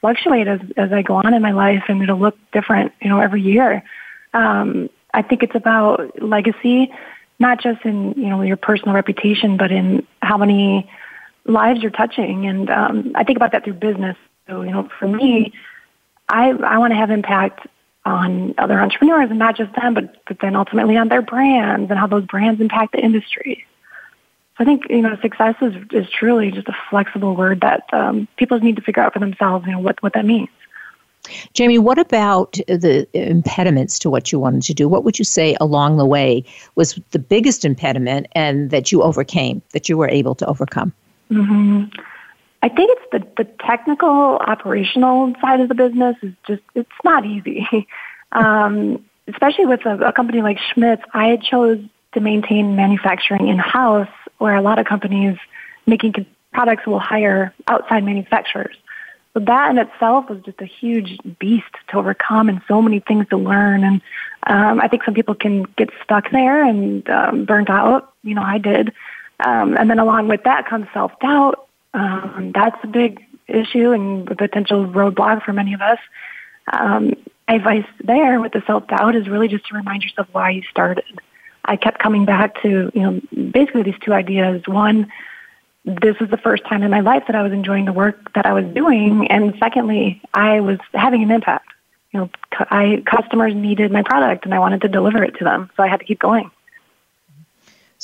fluctuate 0.00 0.48
as 0.48 0.60
as 0.76 0.92
I 0.92 1.02
go 1.02 1.14
on 1.14 1.32
in 1.32 1.40
my 1.40 1.52
life, 1.52 1.84
and 1.88 2.02
it'll 2.02 2.18
look 2.18 2.36
different. 2.52 2.92
You 3.00 3.08
know, 3.08 3.20
every 3.20 3.40
year. 3.40 3.82
Um, 4.34 4.90
I 5.14 5.22
think 5.22 5.42
it's 5.44 5.54
about 5.54 6.20
legacy, 6.20 6.92
not 7.38 7.60
just 7.62 7.84
in 7.84 8.12
you 8.14 8.28
know 8.28 8.42
your 8.42 8.56
personal 8.58 8.94
reputation, 8.94 9.56
but 9.56 9.72
in 9.72 10.06
how 10.20 10.36
many 10.36 10.90
lives 11.46 11.80
you're 11.80 11.90
touching. 11.90 12.46
And 12.46 12.68
um, 12.68 13.12
I 13.14 13.24
think 13.24 13.36
about 13.36 13.52
that 13.52 13.64
through 13.64 13.74
business. 13.74 14.16
So 14.46 14.60
you 14.60 14.72
know, 14.72 14.90
for 14.98 15.08
me, 15.08 15.54
I 16.28 16.50
I 16.50 16.76
want 16.76 16.90
to 16.90 16.96
have 16.96 17.10
impact 17.10 17.66
on 18.04 18.54
other 18.58 18.78
entrepreneurs 18.80 19.30
and 19.30 19.38
not 19.38 19.56
just 19.56 19.74
them, 19.74 19.94
but 19.94 20.24
but 20.26 20.38
then 20.40 20.56
ultimately 20.56 20.96
on 20.96 21.08
their 21.08 21.22
brands 21.22 21.90
and 21.90 21.98
how 21.98 22.06
those 22.06 22.24
brands 22.26 22.60
impact 22.60 22.92
the 22.92 23.00
industry. 23.00 23.66
So 24.56 24.62
I 24.62 24.64
think 24.64 24.88
you 24.90 25.02
know 25.02 25.16
success 25.20 25.56
is 25.60 25.74
is 25.92 26.10
truly 26.10 26.50
just 26.50 26.68
a 26.68 26.76
flexible 26.90 27.34
word 27.34 27.60
that 27.62 27.84
um, 27.92 28.28
people 28.36 28.58
need 28.60 28.76
to 28.76 28.82
figure 28.82 29.02
out 29.02 29.12
for 29.12 29.18
themselves. 29.18 29.66
You 29.66 29.72
know 29.72 29.80
what 29.80 30.02
what 30.02 30.12
that 30.14 30.24
means. 30.24 30.48
Jaime, 31.56 31.78
what 31.78 31.98
about 31.98 32.52
the 32.68 33.08
impediments 33.14 33.98
to 34.00 34.10
what 34.10 34.30
you 34.30 34.38
wanted 34.38 34.62
to 34.62 34.74
do? 34.74 34.88
What 34.88 35.04
would 35.04 35.18
you 35.18 35.24
say 35.24 35.56
along 35.58 35.96
the 35.96 36.04
way 36.04 36.44
was 36.74 37.00
the 37.12 37.18
biggest 37.18 37.64
impediment 37.64 38.26
and 38.32 38.70
that 38.70 38.92
you 38.92 39.02
overcame, 39.02 39.62
that 39.72 39.88
you 39.88 39.96
were 39.96 40.08
able 40.08 40.34
to 40.34 40.46
overcome? 40.46 40.92
Mm-hmm. 41.30 41.84
I 42.64 42.70
think 42.70 42.92
it's 42.92 43.10
the, 43.12 43.44
the 43.44 43.50
technical 43.66 44.08
operational 44.08 45.34
side 45.42 45.60
of 45.60 45.68
the 45.68 45.74
business 45.74 46.16
is 46.22 46.32
just, 46.46 46.62
it's 46.74 46.88
not 47.04 47.26
easy. 47.26 47.68
um, 48.32 49.04
especially 49.28 49.66
with 49.66 49.84
a, 49.84 49.98
a 49.98 50.12
company 50.14 50.40
like 50.40 50.58
Schmidt's, 50.72 51.02
I 51.12 51.36
chose 51.36 51.84
to 52.14 52.20
maintain 52.20 52.74
manufacturing 52.74 53.48
in-house 53.48 54.08
where 54.38 54.54
a 54.54 54.62
lot 54.62 54.78
of 54.78 54.86
companies 54.86 55.36
making 55.84 56.24
products 56.54 56.86
will 56.86 56.98
hire 56.98 57.52
outside 57.68 58.02
manufacturers. 58.02 58.76
So 59.34 59.40
that 59.40 59.70
in 59.70 59.76
itself 59.76 60.30
was 60.30 60.40
just 60.40 60.62
a 60.62 60.64
huge 60.64 61.18
beast 61.38 61.66
to 61.88 61.98
overcome 61.98 62.48
and 62.48 62.62
so 62.66 62.80
many 62.80 63.00
things 63.00 63.28
to 63.28 63.36
learn. 63.36 63.84
And 63.84 64.00
um, 64.46 64.80
I 64.80 64.88
think 64.88 65.04
some 65.04 65.12
people 65.12 65.34
can 65.34 65.64
get 65.76 65.90
stuck 66.02 66.30
there 66.30 66.64
and 66.64 67.06
um, 67.10 67.44
burnt 67.44 67.68
out. 67.68 68.14
You 68.22 68.34
know, 68.36 68.42
I 68.42 68.56
did. 68.56 68.94
Um, 69.38 69.76
and 69.76 69.90
then 69.90 69.98
along 69.98 70.28
with 70.28 70.44
that 70.44 70.66
comes 70.66 70.86
self-doubt. 70.94 71.60
Um, 71.94 72.52
that's 72.54 72.76
a 72.82 72.88
big 72.88 73.24
issue 73.46 73.92
and 73.92 74.30
a 74.30 74.34
potential 74.34 74.86
roadblock 74.86 75.44
for 75.44 75.52
many 75.52 75.74
of 75.74 75.80
us. 75.80 75.98
Um, 76.72 77.14
advice 77.46 77.86
there 78.02 78.40
with 78.40 78.52
the 78.52 78.62
self-doubt 78.66 79.14
is 79.14 79.28
really 79.28 79.48
just 79.48 79.66
to 79.68 79.76
remind 79.76 80.02
yourself 80.02 80.28
why 80.32 80.50
you 80.50 80.62
started. 80.70 81.20
I 81.64 81.76
kept 81.76 81.98
coming 81.98 82.24
back 82.24 82.60
to, 82.62 82.90
you 82.92 83.02
know, 83.02 83.20
basically 83.50 83.82
these 83.82 83.98
two 84.02 84.12
ideas. 84.12 84.66
One, 84.66 85.10
this 85.84 86.18
was 86.18 86.30
the 86.30 86.36
first 86.36 86.64
time 86.64 86.82
in 86.82 86.90
my 86.90 87.00
life 87.00 87.24
that 87.26 87.36
I 87.36 87.42
was 87.42 87.52
enjoying 87.52 87.84
the 87.84 87.92
work 87.92 88.32
that 88.34 88.46
I 88.46 88.52
was 88.52 88.64
doing. 88.74 89.28
And 89.28 89.54
secondly, 89.58 90.20
I 90.32 90.60
was 90.60 90.78
having 90.92 91.22
an 91.22 91.30
impact. 91.30 91.68
You 92.12 92.20
know, 92.20 92.30
I, 92.70 93.02
customers 93.06 93.54
needed 93.54 93.92
my 93.92 94.02
product 94.02 94.44
and 94.44 94.54
I 94.54 94.58
wanted 94.58 94.82
to 94.82 94.88
deliver 94.88 95.22
it 95.22 95.36
to 95.38 95.44
them. 95.44 95.70
So 95.76 95.82
I 95.82 95.88
had 95.88 96.00
to 96.00 96.06
keep 96.06 96.18
going. 96.18 96.50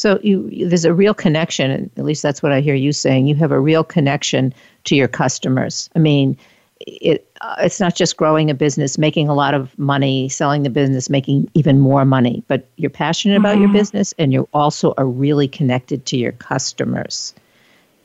So 0.01 0.19
you, 0.23 0.49
there's 0.67 0.87
a 0.87 0.95
real 0.95 1.13
connection, 1.13 1.71
and 1.71 1.91
at 1.99 2.07
least 2.07 2.23
that's 2.23 2.43
what 2.43 2.53
I 2.53 2.63
hear 2.63 2.75
you 2.75 2.91
saying. 2.91 3.27
You 3.27 3.35
have 3.35 3.53
a 3.53 3.61
real 3.61 3.85
connection 3.85 4.55
to 4.85 4.97
your 4.97 5.09
customers. 5.09 5.91
I 5.95 5.99
mean, 5.99 6.39
it 6.79 7.31
uh, 7.43 7.57
it's 7.59 7.81
not 7.81 7.97
just 7.97 8.17
growing 8.17 8.49
a 8.49 8.55
business, 8.55 8.97
making 8.97 9.29
a 9.29 9.35
lot 9.35 9.53
of 9.53 9.79
money, 9.79 10.31
selling 10.31 10.63
the 10.63 10.71
business, 10.71 11.11
making 11.11 11.51
even 11.53 11.81
more 11.81 12.07
money, 12.07 12.43
but 12.49 12.67
you're 12.77 12.89
passionate 12.89 13.35
mm-hmm. 13.35 13.45
about 13.45 13.59
your 13.59 13.69
mm-hmm. 13.69 13.77
business 13.77 14.15
and 14.19 14.33
you 14.33 14.49
also 14.55 14.95
are 14.97 15.05
really 15.05 15.47
connected 15.47 16.07
to 16.07 16.17
your 16.17 16.33
customers. 16.33 17.35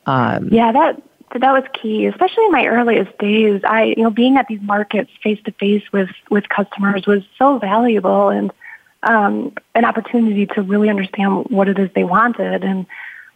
Um, 0.06 0.50
yeah, 0.52 0.74
that 0.74 1.02
that 1.40 1.52
was 1.54 1.64
key, 1.82 2.08
especially 2.08 2.44
in 2.44 2.52
my 2.52 2.66
earliest 2.66 3.18
days. 3.20 3.62
I, 3.64 3.94
you 3.96 4.04
know, 4.04 4.10
being 4.10 4.36
at 4.36 4.48
these 4.50 4.62
markets 4.64 5.12
face 5.24 5.40
to 5.46 5.54
face 5.54 5.84
with 5.94 6.10
with 6.30 6.50
customers 6.50 7.08
was 7.08 7.24
so 7.38 7.58
valuable 7.58 8.28
and 8.28 8.52
um, 9.06 9.54
an 9.74 9.86
opportunity 9.86 10.46
to 10.48 10.62
really 10.62 10.90
understand 10.90 11.46
what 11.50 11.70
it 11.70 11.80
is 11.80 11.90
they 11.96 12.04
wanted, 12.04 12.64
and 12.64 12.86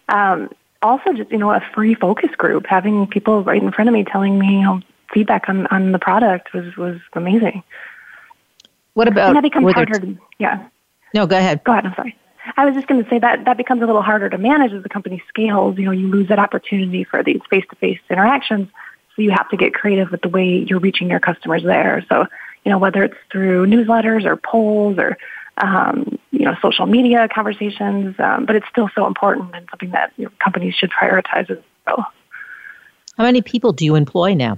um, 0.10 0.50
also 0.82 1.14
just 1.14 1.32
you 1.32 1.38
know 1.38 1.52
a 1.52 1.62
free 1.74 1.94
focus 1.94 2.32
group, 2.38 2.66
having 2.68 3.08
people 3.08 3.44
right 3.44 3.62
in 3.62 3.72
front 3.72 3.88
of 3.88 3.94
me 3.94 4.04
telling 4.04 4.38
me 4.38 4.58
you 4.58 4.64
know 4.64 4.82
feedback 5.14 5.48
on 5.48 5.68
on 5.68 5.92
the 5.92 6.00
product 6.00 6.54
was 6.54 6.76
was 6.76 7.00
amazing. 7.14 7.64
What 8.94 9.08
about? 9.08 9.28
And 9.28 9.38
that 9.38 9.44
becomes 9.44 9.72
harder. 9.74 10.00
T- 10.00 10.18
yeah. 10.40 10.68
No, 11.14 11.26
go 11.26 11.38
ahead. 11.38 11.64
Go 11.64 11.72
ahead. 11.72 11.86
I'm 11.86 11.96
sorry. 11.96 12.18
I 12.58 12.66
was 12.66 12.74
just 12.76 12.88
going 12.88 13.04
to 13.04 13.10
say 13.10 13.20
that 13.20 13.46
that 13.46 13.58
becomes 13.58 13.82
a 13.82 13.86
little 13.86 14.02
harder 14.02 14.30
to 14.30 14.38
manage 14.38 14.74
as 14.74 14.84
the 14.84 14.90
company 14.90 15.22
scales. 15.28 15.78
You 15.78 15.86
know, 15.86 15.92
you 15.92 16.08
lose 16.08 16.30
that 16.30 16.40
opportunity 16.40 17.04
for 17.04 17.24
these 17.24 17.42
face-to-face 17.50 18.00
interactions. 18.10 18.70
So 19.16 19.22
you 19.22 19.32
have 19.32 19.50
to 19.50 19.58
get 19.58 19.74
creative 19.74 20.12
with 20.12 20.22
the 20.22 20.30
way 20.30 20.66
you're 20.68 20.80
reaching 20.80 21.10
your 21.10 21.20
customers 21.20 21.64
there. 21.64 22.04
So, 22.10 22.26
you 22.64 22.72
know, 22.72 22.78
whether 22.78 23.04
it's 23.04 23.18
through 23.32 23.68
newsletters 23.68 24.26
or 24.26 24.36
polls 24.36 24.98
or, 24.98 25.18
um, 25.60 26.18
you 26.32 26.46
know, 26.46 26.56
social 26.62 26.86
media 26.86 27.28
conversations, 27.34 28.16
um, 28.20 28.46
but 28.46 28.56
it's 28.56 28.68
still 28.70 28.90
so 28.96 29.06
important 29.08 29.54
and 29.56 29.68
something 29.70 29.92
that 29.92 30.12
you 30.18 30.26
know, 30.26 30.32
companies 30.44 30.76
should 30.76 30.92
prioritize 30.92 31.50
as 31.50 31.58
well. 31.86 32.06
How 33.18 33.24
many 33.26 33.42
people 33.42 33.74
do 33.74 33.84
you 33.86 33.96
employ 33.96 34.34
now? 34.34 34.58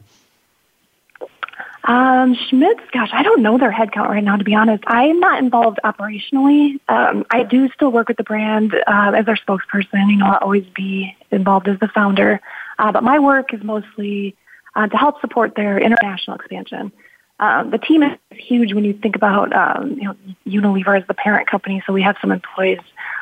Um, 1.83 2.35
Schmidt's, 2.35 2.83
gosh, 2.93 3.09
I 3.11 3.23
don't 3.23 3.41
know 3.41 3.57
their 3.57 3.71
headcount 3.71 4.07
right 4.07 4.23
now, 4.23 4.35
to 4.35 4.43
be 4.43 4.53
honest. 4.53 4.83
I 4.85 5.05
am 5.05 5.19
not 5.19 5.39
involved 5.39 5.79
operationally. 5.83 6.79
Um, 6.87 7.25
I 7.31 7.41
do 7.43 7.69
still 7.69 7.91
work 7.91 8.07
with 8.07 8.17
the 8.17 8.23
brand 8.23 8.75
uh, 8.75 9.13
as 9.15 9.25
their 9.25 9.35
spokesperson. 9.35 10.11
You 10.11 10.17
know, 10.17 10.27
I'll 10.27 10.37
always 10.37 10.65
be 10.75 11.15
involved 11.31 11.67
as 11.67 11.79
the 11.79 11.87
founder. 11.87 12.39
Uh, 12.77 12.91
but 12.91 13.03
my 13.03 13.17
work 13.17 13.53
is 13.53 13.63
mostly 13.63 14.35
uh, 14.75 14.87
to 14.87 14.97
help 14.97 15.21
support 15.21 15.55
their 15.55 15.79
international 15.79 16.35
expansion. 16.35 16.91
Um, 17.41 17.71
the 17.71 17.79
team 17.79 18.03
is 18.03 18.17
huge 18.31 18.73
when 18.73 18.85
you 18.85 18.93
think 18.93 19.15
about, 19.15 19.51
um, 19.53 19.97
you 19.99 20.03
know, 20.03 20.15
Unilever 20.47 21.01
as 21.01 21.07
the 21.07 21.13
parent 21.13 21.49
company. 21.49 21.83
So 21.85 21.91
we 21.91 22.03
have 22.03 22.15
some 22.21 22.31
employees 22.31 22.79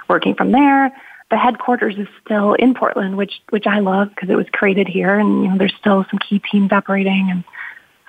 working 0.07 0.35
from 0.35 0.51
there. 0.51 0.91
The 1.31 1.37
headquarters 1.37 1.97
is 1.97 2.07
still 2.25 2.53
in 2.53 2.73
Portland, 2.73 3.15
which 3.15 3.41
which 3.49 3.65
I 3.65 3.79
love 3.79 4.09
because 4.09 4.29
it 4.29 4.35
was 4.35 4.47
created 4.51 4.87
here, 4.87 5.17
and 5.17 5.43
you 5.43 5.49
know, 5.49 5.57
there's 5.57 5.75
still 5.75 6.05
some 6.09 6.19
key 6.19 6.41
teams 6.51 6.71
operating 6.71 7.29
and 7.29 7.43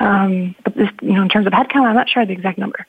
um, 0.01 0.57
but 0.65 0.75
this, 0.75 0.89
you 1.03 1.13
know, 1.13 1.23
in 1.23 1.29
terms 1.29 1.47
of 1.47 1.53
headcount, 1.53 1.87
I'm 1.87 1.95
not 1.95 2.09
sure 2.09 2.25
the 2.25 2.33
exact 2.33 2.59
number. 2.59 2.87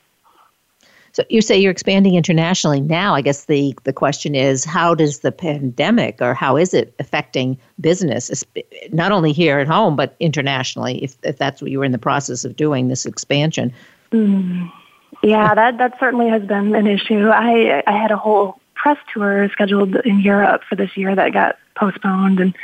So 1.14 1.24
you 1.30 1.42
say 1.42 1.58
you're 1.58 1.72
expanding 1.72 2.16
internationally 2.16 2.80
now. 2.80 3.16
I 3.16 3.22
guess 3.22 3.46
the, 3.46 3.76
the 3.84 3.94
question 3.94 4.34
is, 4.34 4.64
how 4.64 4.96
does 4.96 5.20
the 5.20 5.32
pandemic 5.32 6.22
or 6.22 6.34
how 6.34 6.56
is 6.56 6.74
it 6.74 6.94
affecting 7.00 7.58
business, 7.80 8.46
not 8.92 9.12
only 9.12 9.34
here 9.34 9.60
at 9.60 9.68
home, 9.68 9.96
but 9.96 10.16
internationally, 10.20 11.04
if, 11.04 11.18
if 11.24 11.38
that's 11.38 11.62
what 11.62 11.70
you 11.70 11.80
were 11.80 11.86
in 11.86 11.92
the 11.92 11.98
process 11.98 12.46
of 12.46 12.56
doing, 12.56 12.88
this 12.88 13.06
expansion? 13.06 13.74
Mm. 14.12 14.72
Yeah, 15.22 15.54
that, 15.54 15.78
that 15.78 16.00
certainly 16.00 16.30
has 16.30 16.44
been 16.44 16.74
an 16.76 16.88
issue. 16.88 17.28
I, 17.28 17.84
I 17.86 17.92
had 17.92 18.12
a 18.12 18.18
whole 18.18 18.60
press 18.74 18.98
tour 19.14 19.50
scheduled 19.50 19.96
in 19.98 20.22
Europe 20.22 20.64
for 20.68 20.76
this 20.76 20.96
year 20.96 21.14
that 21.14 21.34
got 21.34 21.58
postponed. 21.76 22.40
And 22.40 22.56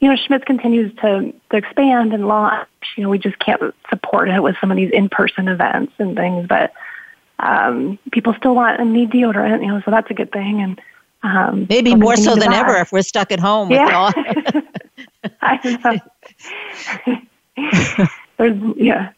you 0.00 0.10
know, 0.10 0.16
Schmidt's 0.16 0.44
continues 0.44 0.94
to, 0.96 1.32
to 1.50 1.56
expand 1.56 2.12
and 2.12 2.26
launch. 2.28 2.68
You 2.96 3.04
know, 3.04 3.08
we 3.08 3.18
just 3.18 3.38
can't 3.38 3.74
support 3.88 4.28
it 4.28 4.42
with 4.42 4.56
some 4.60 4.70
of 4.70 4.76
these 4.76 4.90
in-person 4.90 5.48
events 5.48 5.94
and 5.98 6.14
things, 6.14 6.46
but 6.46 6.74
um, 7.38 7.98
people 8.12 8.34
still 8.34 8.54
want 8.54 8.80
and 8.80 8.92
need 8.92 9.10
deodorant, 9.10 9.62
you 9.62 9.68
know, 9.68 9.80
so 9.84 9.90
that's 9.90 10.10
a 10.10 10.14
good 10.14 10.32
thing. 10.32 10.60
And 10.60 10.80
um, 11.22 11.66
maybe 11.68 11.94
more 11.94 12.16
so 12.16 12.34
than 12.36 12.52
ever 12.52 12.76
if 12.76 12.92
we're 12.92 13.02
stuck 13.02 13.32
at 13.32 13.40
home. 13.40 13.70
Yeah. 13.70 14.12
I 15.42 16.00
know. 17.06 17.26
There's, 18.36 18.76
yeah. 18.76 19.10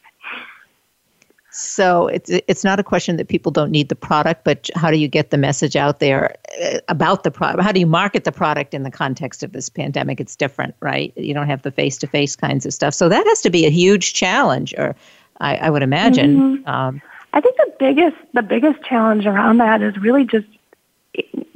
So 1.51 2.07
it's 2.09 2.29
it's 2.29 2.65
not 2.65 2.79
a 2.79 2.83
question 2.83 3.17
that 3.17 3.29
people 3.29 3.51
don't 3.51 3.71
need 3.71 3.89
the 3.89 3.97
product, 3.97 4.45
but 4.45 4.69
how 4.75 4.91
do 4.91 4.99
you 4.99 5.09
get 5.09 5.31
the 5.31 5.39
message 5.39 5.75
out 5.75 6.01
there 6.01 6.35
uh, 6.63 6.81
about 6.89 7.25
the 7.25 7.31
product? 7.31 7.63
How 7.63 7.73
do 7.73 7.81
you 7.81 7.87
market 7.87 8.25
the 8.25 8.33
product 8.33 8.75
in 8.75 8.83
the 8.83 8.91
context 8.91 9.43
of 9.43 9.53
this 9.53 9.71
pandemic? 9.71 10.21
It's 10.21 10.37
different, 10.37 10.75
right? 10.81 11.15
You 11.17 11.33
don't 11.33 11.47
have 11.47 11.63
the 11.63 11.71
face 11.71 11.97
to 11.99 12.07
face 12.07 12.37
kinds 12.37 12.67
of 12.67 12.75
stuff, 12.75 12.93
so 12.93 13.09
that 13.09 13.27
has 13.27 13.41
to 13.41 13.49
be 13.49 13.65
a 13.65 13.71
huge 13.71 14.13
challenge, 14.13 14.75
or 14.77 14.95
I, 15.41 15.57
I 15.57 15.71
would 15.71 15.83
imagine. 15.83 16.59
Mm-hmm. 16.59 16.69
Um, 16.69 17.03
I 17.37 17.41
think 17.43 17.57
the 17.59 17.73
biggest 17.79 18.17
the 18.33 18.43
biggest 18.43 18.83
challenge 18.83 19.27
around 19.27 19.59
that 19.59 19.83
is 19.83 19.99
really 19.99 20.25
just 20.25 20.47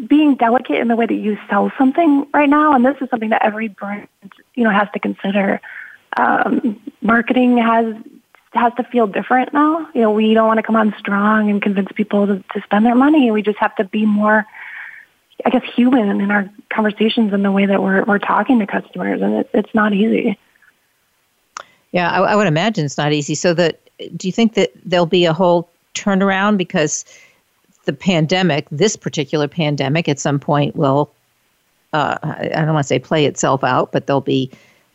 being 0.06 0.34
delicate 0.34 0.76
in 0.76 0.88
the 0.88 0.96
way 0.96 1.06
that 1.06 1.14
you 1.14 1.38
sell 1.48 1.72
something 1.78 2.26
right 2.34 2.50
now, 2.50 2.74
and 2.74 2.84
this 2.84 2.96
is 3.00 3.08
something 3.08 3.30
that 3.30 3.42
every 3.42 3.68
brand 3.68 4.06
you 4.54 4.62
know 4.62 4.70
has 4.70 4.88
to 4.92 5.00
consider. 5.00 5.58
Um, 6.18 6.78
marketing 7.00 7.56
has 7.56 7.94
has 8.52 8.74
to 8.74 8.84
feel 8.84 9.06
different 9.06 9.54
now. 9.54 9.88
You 9.94 10.02
know, 10.02 10.10
we 10.10 10.34
don't 10.34 10.46
want 10.46 10.58
to 10.58 10.62
come 10.62 10.76
on 10.76 10.94
strong 10.98 11.48
and 11.48 11.62
convince 11.62 11.90
people 11.92 12.26
to, 12.26 12.44
to 12.52 12.60
spend 12.62 12.84
their 12.84 12.94
money. 12.94 13.30
We 13.30 13.40
just 13.40 13.58
have 13.58 13.74
to 13.76 13.84
be 13.84 14.04
more, 14.04 14.44
I 15.46 15.50
guess, 15.50 15.64
human 15.74 16.20
in 16.20 16.30
our 16.30 16.50
conversations 16.68 17.32
and 17.32 17.42
the 17.42 17.52
way 17.52 17.64
that 17.64 17.82
we're 17.82 18.04
we're 18.04 18.18
talking 18.18 18.58
to 18.58 18.66
customers, 18.66 19.22
and 19.22 19.32
it, 19.32 19.50
it's 19.54 19.74
not 19.74 19.94
easy. 19.94 20.38
Yeah, 21.90 22.10
I, 22.10 22.32
I 22.32 22.36
would 22.36 22.48
imagine 22.48 22.84
it's 22.84 22.98
not 22.98 23.14
easy. 23.14 23.34
So, 23.34 23.54
that 23.54 23.80
do 24.16 24.28
you 24.28 24.32
think 24.32 24.54
that 24.54 24.72
there'll 24.84 25.06
be 25.06 25.24
a 25.26 25.32
whole 25.32 25.69
turnaround 25.94 26.56
because 26.56 27.04
the 27.84 27.92
pandemic, 27.92 28.66
this 28.70 28.96
particular 28.96 29.48
pandemic, 29.48 30.08
at 30.08 30.18
some 30.18 30.38
point 30.38 30.76
will, 30.76 31.10
uh, 31.92 32.18
I 32.22 32.48
don't 32.48 32.74
want 32.74 32.84
to 32.84 32.88
say 32.88 32.98
play 32.98 33.26
itself 33.26 33.64
out, 33.64 33.92
but 33.92 34.06
there'll 34.06 34.20
be. 34.20 34.50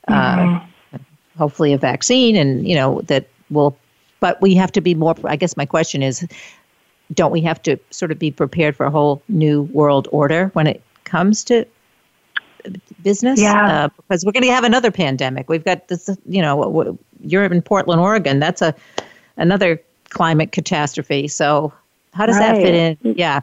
Uh, 0.07 0.35
mm-hmm 0.35 0.65
hopefully 1.37 1.73
a 1.73 1.77
vaccine 1.77 2.37
and 2.37 2.65
you 2.65 2.73
know 2.73 3.01
that 3.07 3.27
will 3.49 3.77
but 4.21 4.41
we 4.41 4.55
have 4.55 4.71
to 4.71 4.79
be 4.79 4.95
more 4.95 5.13
i 5.25 5.35
guess 5.35 5.57
my 5.57 5.65
question 5.65 6.01
is 6.01 6.25
don't 7.13 7.31
we 7.31 7.41
have 7.41 7.61
to 7.61 7.77
sort 7.91 8.11
of 8.11 8.17
be 8.17 8.31
prepared 8.31 8.75
for 8.75 8.85
a 8.85 8.91
whole 8.91 9.21
new 9.27 9.63
world 9.63 10.07
order 10.11 10.49
when 10.53 10.67
it 10.67 10.81
comes 11.03 11.43
to 11.43 11.65
business? 13.03 13.39
Yeah. 13.39 13.85
Uh, 13.85 13.89
because 13.95 14.25
we're 14.25 14.31
going 14.31 14.43
to 14.43 14.51
have 14.51 14.63
another 14.63 14.91
pandemic. 14.91 15.49
We've 15.49 15.63
got 15.63 15.87
this, 15.87 16.09
you 16.27 16.41
know, 16.41 16.97
you're 17.21 17.43
in 17.43 17.61
Portland, 17.61 18.01
Oregon. 18.01 18.39
That's 18.39 18.61
a 18.61 18.73
another 19.37 19.81
climate 20.15 20.53
catastrophe. 20.53 21.27
So 21.27 21.73
how 22.13 22.25
does 22.25 22.37
right. 22.37 22.55
that 22.55 22.61
fit 22.61 22.73
in? 22.73 23.15
Yeah. 23.17 23.41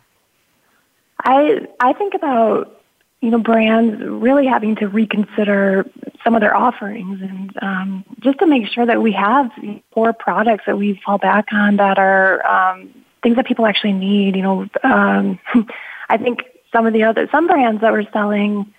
I 1.22 1.68
I 1.78 1.92
think 1.92 2.14
about 2.14 2.82
you 3.20 3.30
know 3.30 3.38
brands 3.38 4.02
really 4.02 4.46
having 4.46 4.74
to 4.76 4.88
reconsider 4.88 5.86
some 6.24 6.34
of 6.34 6.40
their 6.40 6.56
offerings 6.56 7.20
and 7.20 7.56
um, 7.62 8.04
just 8.20 8.38
to 8.38 8.46
make 8.46 8.66
sure 8.68 8.86
that 8.86 9.02
we 9.02 9.12
have 9.12 9.52
core 9.92 10.12
products 10.12 10.64
that 10.66 10.78
we 10.78 11.00
fall 11.04 11.18
back 11.18 11.52
on 11.52 11.76
that 11.76 11.98
are 11.98 12.44
um, 12.46 12.92
things 13.22 13.36
that 13.36 13.46
people 13.46 13.66
actually 13.66 13.92
need. 13.92 14.34
You 14.34 14.42
know, 14.42 14.68
um, 14.82 15.38
I 16.08 16.16
think 16.16 16.44
some 16.72 16.86
of 16.86 16.94
the 16.94 17.04
other 17.04 17.28
some 17.30 17.46
brands 17.46 17.82
that 17.82 17.92
were 17.92 18.06
selling. 18.12 18.72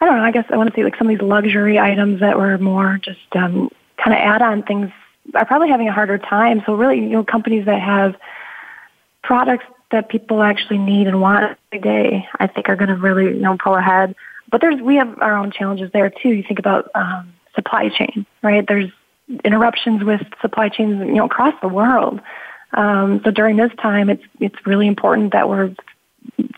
I 0.00 0.04
don't 0.04 0.16
know. 0.16 0.24
I 0.24 0.32
guess 0.32 0.46
I 0.50 0.56
want 0.56 0.68
to 0.68 0.76
say 0.76 0.84
like 0.84 0.96
some 0.96 1.08
of 1.08 1.16
these 1.16 1.26
luxury 1.26 1.78
items 1.78 2.20
that 2.20 2.36
were 2.36 2.58
more 2.58 2.98
just 3.02 3.20
um, 3.36 3.70
kind 3.96 4.12
of 4.12 4.18
add-on 4.18 4.64
things 4.64 4.90
are 5.34 5.44
probably 5.44 5.68
having 5.68 5.88
a 5.88 5.92
harder 5.92 6.18
time. 6.18 6.62
So 6.66 6.74
really, 6.74 6.98
you 6.98 7.08
know, 7.10 7.24
companies 7.24 7.66
that 7.66 7.80
have 7.80 8.16
products 9.22 9.64
that 9.90 10.08
people 10.08 10.42
actually 10.42 10.78
need 10.78 11.06
and 11.06 11.20
want 11.20 11.56
every 11.72 11.82
day, 11.82 12.28
I 12.38 12.46
think 12.46 12.68
are 12.68 12.76
going 12.76 12.88
to 12.88 12.96
really, 12.96 13.24
you 13.24 13.40
know, 13.40 13.56
pull 13.62 13.74
ahead. 13.76 14.14
But 14.50 14.60
there's, 14.60 14.80
we 14.80 14.96
have 14.96 15.18
our 15.20 15.36
own 15.36 15.50
challenges 15.52 15.90
there 15.92 16.10
too. 16.10 16.30
You 16.30 16.42
think 16.42 16.58
about 16.58 16.90
um, 16.94 17.32
supply 17.54 17.88
chain, 17.88 18.26
right? 18.42 18.66
There's 18.66 18.90
interruptions 19.44 20.02
with 20.02 20.22
supply 20.40 20.68
chains, 20.68 20.98
you 20.98 21.14
know, 21.14 21.26
across 21.26 21.54
the 21.60 21.68
world. 21.68 22.20
Um, 22.74 23.20
so 23.24 23.30
during 23.30 23.56
this 23.56 23.72
time, 23.80 24.08
it's 24.08 24.22
it's 24.40 24.66
really 24.66 24.86
important 24.86 25.32
that 25.32 25.48
we're 25.48 25.74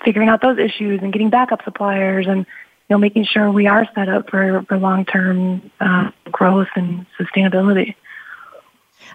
figuring 0.05 0.29
out 0.29 0.41
those 0.43 0.59
issues 0.59 1.01
and 1.03 1.13
getting 1.13 1.31
backup 1.31 1.65
suppliers 1.65 2.27
and 2.29 2.39
you 2.39 2.91
know 2.91 2.99
making 2.99 3.25
sure 3.25 3.51
we 3.51 3.67
are 3.67 3.89
set 3.95 4.09
up 4.09 4.31
for 4.31 4.63
for 4.69 4.79
long 4.79 5.05
term 5.05 5.71
uh, 5.81 6.11
growth 6.31 6.69
and 6.77 7.07
sustainability. 7.19 7.95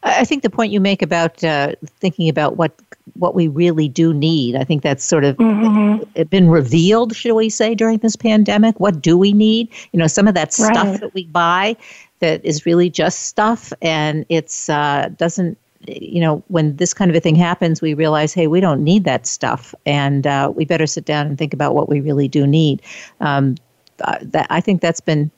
I 0.03 0.25
think 0.25 0.43
the 0.43 0.49
point 0.49 0.71
you 0.71 0.79
make 0.79 1.01
about 1.01 1.43
uh, 1.43 1.73
thinking 1.99 2.29
about 2.29 2.57
what 2.57 2.79
what 3.15 3.35
we 3.35 3.47
really 3.47 3.89
do 3.89 4.13
need, 4.13 4.55
I 4.55 4.63
think 4.63 4.83
that's 4.83 5.03
sort 5.03 5.25
of 5.25 5.35
mm-hmm. 5.37 6.23
been 6.23 6.49
revealed, 6.49 7.15
shall 7.15 7.35
we 7.35 7.49
say, 7.49 7.75
during 7.75 7.97
this 7.97 8.15
pandemic. 8.15 8.79
What 8.79 9.01
do 9.01 9.17
we 9.17 9.33
need? 9.33 9.69
You 9.91 9.99
know, 9.99 10.07
some 10.07 10.27
of 10.27 10.35
that 10.35 10.53
stuff 10.53 10.87
right. 10.87 10.99
that 11.01 11.13
we 11.13 11.25
buy 11.25 11.75
that 12.19 12.43
is 12.45 12.65
really 12.65 12.89
just 12.89 13.27
stuff, 13.27 13.73
and 13.81 14.25
it's 14.29 14.69
uh, 14.69 15.09
doesn't. 15.17 15.57
You 15.87 16.19
know, 16.19 16.43
when 16.49 16.75
this 16.75 16.93
kind 16.93 17.09
of 17.09 17.15
a 17.15 17.21
thing 17.21 17.35
happens, 17.35 17.81
we 17.81 17.93
realize, 17.93 18.33
hey, 18.33 18.47
we 18.47 18.59
don't 18.59 18.83
need 18.83 19.05
that 19.05 19.25
stuff, 19.25 19.73
and 19.85 20.27
uh, 20.27 20.51
we 20.53 20.65
better 20.65 20.85
sit 20.85 21.05
down 21.05 21.25
and 21.25 21.37
think 21.37 21.53
about 21.53 21.73
what 21.73 21.87
we 21.87 22.01
really 22.01 22.27
do 22.27 22.45
need. 22.45 22.81
Um, 23.21 23.55
uh, 24.03 24.17
that 24.21 24.47
I 24.49 24.61
think 24.61 24.81
that's 24.81 24.99
been. 24.99 25.31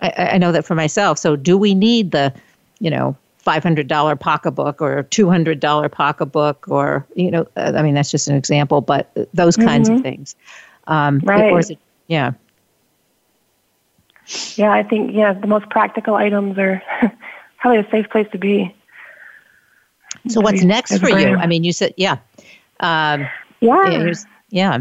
I, 0.00 0.30
I 0.32 0.38
know 0.38 0.50
that 0.52 0.64
for 0.64 0.74
myself. 0.74 1.18
So, 1.18 1.36
do 1.36 1.56
we 1.56 1.74
need 1.74 2.10
the, 2.10 2.32
you 2.80 2.90
know, 2.90 3.16
$500 3.44 4.20
pocketbook 4.20 4.80
or 4.80 5.04
$200 5.04 5.92
pocketbook 5.92 6.68
or 6.68 7.06
you 7.16 7.30
know 7.30 7.46
uh, 7.56 7.72
i 7.76 7.82
mean 7.82 7.94
that's 7.94 8.10
just 8.10 8.28
an 8.28 8.36
example 8.36 8.80
but 8.80 9.10
those 9.34 9.56
kinds 9.56 9.88
mm-hmm. 9.88 9.98
of 9.98 10.02
things. 10.02 10.36
Um, 10.86 11.20
right. 11.24 11.70
It, 11.70 11.78
yeah. 12.06 12.32
Yeah 14.56 14.72
i 14.72 14.82
think 14.82 15.12
yeah 15.12 15.32
the 15.32 15.46
most 15.46 15.68
practical 15.70 16.14
items 16.14 16.58
are 16.58 16.82
probably 17.58 17.80
a 17.80 17.90
safe 17.90 18.08
place 18.10 18.28
to 18.32 18.38
be. 18.38 18.74
So 20.28 20.40
what's 20.40 20.62
next 20.62 20.98
for 20.98 21.08
you? 21.08 21.36
i 21.36 21.46
mean 21.46 21.64
you 21.64 21.72
said 21.72 21.94
yeah. 21.96 22.18
Um, 22.80 23.26
yeah. 23.60 24.12
yeah 24.50 24.78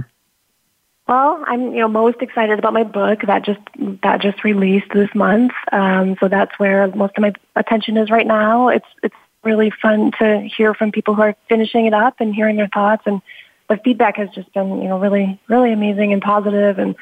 well, 1.12 1.44
I'm 1.46 1.74
you 1.74 1.82
know 1.82 1.90
most 1.90 2.22
excited 2.22 2.58
about 2.58 2.72
my 2.72 2.86
book 2.86 3.20
that 3.28 3.44
just 3.44 3.60
that 4.02 4.22
just 4.22 4.46
released 4.46 4.88
this 4.94 5.10
month. 5.14 5.52
Um, 5.74 6.16
so 6.22 6.30
that's 6.30 6.58
where 6.58 6.88
most 6.88 7.18
of 7.18 7.22
my 7.22 7.34
attention 7.58 7.98
is 7.98 8.10
right 8.10 8.26
now. 8.26 8.70
It's 8.70 8.88
it's 9.04 9.16
really 9.44 9.74
fun 9.82 10.12
to 10.20 10.48
hear 10.56 10.74
from 10.74 10.94
people 10.94 11.14
who 11.14 11.22
are 11.24 11.36
finishing 11.50 11.86
it 11.86 11.94
up 11.94 12.22
and 12.22 12.34
hearing 12.34 12.56
their 12.56 12.70
thoughts, 12.70 13.04
and 13.06 13.22
the 13.68 13.76
feedback 13.84 14.16
has 14.16 14.30
just 14.30 14.54
been 14.54 14.82
you 14.82 14.88
know 14.88 15.00
really 15.00 15.38
really 15.50 15.74
amazing 15.74 16.14
and 16.14 16.22
positive, 16.22 16.80
and 16.80 16.96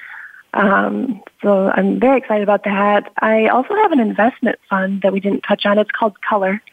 um, 0.56 1.22
so 1.44 1.70
I'm 1.70 2.00
very 2.00 2.18
excited 2.18 2.42
about 2.42 2.64
that. 2.64 3.12
I 3.20 3.50
also 3.50 3.76
have 3.76 3.92
an 3.92 4.00
investment 4.00 4.58
fund 4.68 5.04
that 5.04 5.14
we 5.14 5.20
didn't 5.20 5.42
touch 5.42 5.68
on. 5.68 5.78
It's 5.78 5.92
called 5.92 6.20
Color. 6.28 6.64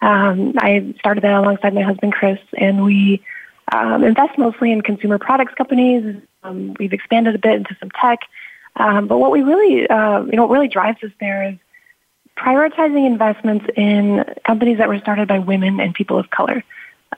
Um, 0.00 0.52
I 0.58 0.94
started 1.00 1.24
that 1.24 1.34
alongside 1.34 1.74
my 1.74 1.82
husband 1.82 2.12
Chris, 2.12 2.38
and 2.56 2.84
we 2.84 3.20
um, 3.72 4.04
invest 4.04 4.38
mostly 4.38 4.70
in 4.70 4.82
consumer 4.82 5.18
products 5.18 5.54
companies 5.54 6.22
um, 6.44 6.74
we've 6.78 6.92
expanded 6.92 7.34
a 7.34 7.38
bit 7.38 7.54
into 7.54 7.76
some 7.80 7.90
tech. 7.90 8.20
Um, 8.76 9.06
but 9.06 9.18
what 9.18 9.30
we 9.30 9.42
really, 9.42 9.88
uh, 9.88 10.22
you 10.24 10.32
know, 10.32 10.46
what 10.46 10.50
really 10.50 10.68
drives 10.68 11.02
us 11.02 11.10
there 11.20 11.48
is 11.48 11.56
prioritizing 12.36 13.06
investments 13.06 13.66
in 13.76 14.24
companies 14.44 14.78
that 14.78 14.88
were 14.88 14.98
started 14.98 15.28
by 15.28 15.38
women 15.38 15.80
and 15.80 15.94
people 15.94 16.18
of 16.18 16.30
color. 16.30 16.62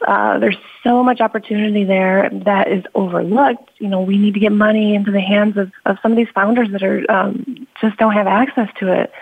Uh, 0.07 0.39
there's 0.39 0.59
so 0.83 1.03
much 1.03 1.21
opportunity 1.21 1.85
there 1.85 2.29
that 2.31 2.69
is 2.69 2.85
overlooked. 2.95 3.71
You 3.79 3.89
know, 3.89 4.03
we 4.03 4.19
need 4.19 4.35
to 4.35 4.41
get 4.41 4.53
money 4.53 4.95
into 4.95 5.11
the 5.11 5.21
hands 5.21 5.57
of, 5.57 5.73
of 5.87 5.99
some 6.03 6.13
of 6.13 6.17
these 6.17 6.29
founders 6.35 6.71
that 6.73 6.83
are 6.83 7.11
um, 7.11 7.67
just 7.81 7.97
don't 7.97 8.13
have 8.13 8.27
access 8.27 8.69
to 8.81 8.93
it. 8.93 9.13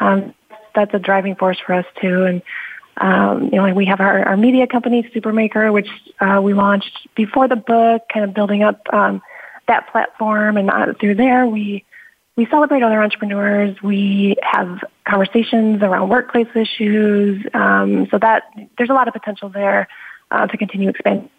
Um, 0.00 0.34
that's 0.74 0.92
a 0.94 0.98
driving 0.98 1.36
force 1.36 1.58
for 1.64 1.74
us 1.74 1.86
too. 2.00 2.24
And 2.24 2.42
um, 2.98 3.44
you 3.52 3.62
know, 3.62 3.72
we 3.72 3.86
have 3.86 4.00
our, 4.00 4.24
our 4.24 4.36
media 4.36 4.66
company, 4.66 5.08
Supermaker, 5.14 5.72
which 5.72 5.88
uh, 6.20 6.40
we 6.42 6.54
launched 6.54 7.06
before 7.14 7.46
the 7.46 7.56
book, 7.56 8.02
kind 8.12 8.24
of 8.24 8.34
building 8.34 8.62
up 8.62 8.80
um, 8.92 9.22
that 9.68 9.90
platform, 9.90 10.56
and 10.56 10.70
uh, 10.70 10.92
through 11.00 11.16
there, 11.16 11.46
we 11.46 11.84
we 12.36 12.46
celebrate 12.46 12.82
other 12.82 13.02
entrepreneurs. 13.02 13.76
We 13.82 14.36
have 14.42 14.80
conversations 15.08 15.82
around 15.82 16.10
workplace 16.10 16.48
issues. 16.54 17.44
Um, 17.54 18.06
so 18.10 18.18
that 18.18 18.44
there's 18.76 18.90
a 18.90 18.94
lot 18.94 19.08
of 19.08 19.14
potential 19.14 19.48
there 19.48 19.88
uh, 20.30 20.46
to 20.46 20.56
continue 20.56 20.90
expanding. 20.90 21.30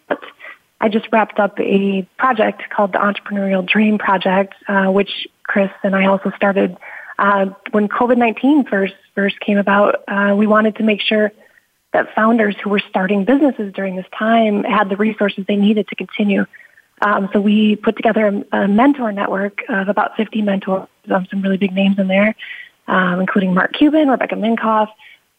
I 0.80 0.88
just 0.88 1.08
wrapped 1.10 1.38
up 1.38 1.58
a 1.58 2.02
project 2.18 2.62
called 2.70 2.92
the 2.92 2.98
Entrepreneurial 2.98 3.66
Dream 3.66 3.98
Project, 3.98 4.54
uh, 4.68 4.86
which 4.86 5.26
Chris 5.42 5.70
and 5.82 5.94
I 5.94 6.06
also 6.06 6.30
started 6.36 6.76
uh, 7.18 7.46
when 7.72 7.88
COVID-19 7.88 8.68
first 8.68 8.94
first 9.14 9.40
came 9.40 9.58
about. 9.58 10.04
Uh, 10.06 10.34
we 10.36 10.46
wanted 10.46 10.76
to 10.76 10.84
make 10.84 11.00
sure 11.00 11.32
that 11.92 12.14
founders 12.14 12.56
who 12.62 12.70
were 12.70 12.82
starting 12.90 13.24
businesses 13.24 13.72
during 13.72 13.96
this 13.96 14.06
time 14.16 14.62
had 14.62 14.88
the 14.88 14.96
resources 14.96 15.44
they 15.48 15.56
needed 15.56 15.88
to 15.88 15.96
continue 15.96 16.44
um, 17.00 17.28
so 17.32 17.40
we 17.40 17.76
put 17.76 17.96
together 17.96 18.26
a, 18.26 18.62
a, 18.62 18.68
mentor 18.68 19.12
network 19.12 19.62
of 19.68 19.88
about 19.88 20.16
50 20.16 20.42
mentors, 20.42 20.88
um, 21.10 21.26
some 21.30 21.42
really 21.42 21.56
big 21.56 21.72
names 21.72 21.98
in 21.98 22.08
there, 22.08 22.34
um, 22.86 23.20
including 23.20 23.54
Mark 23.54 23.72
Cuban, 23.74 24.08
Rebecca 24.08 24.34
Minkoff. 24.34 24.88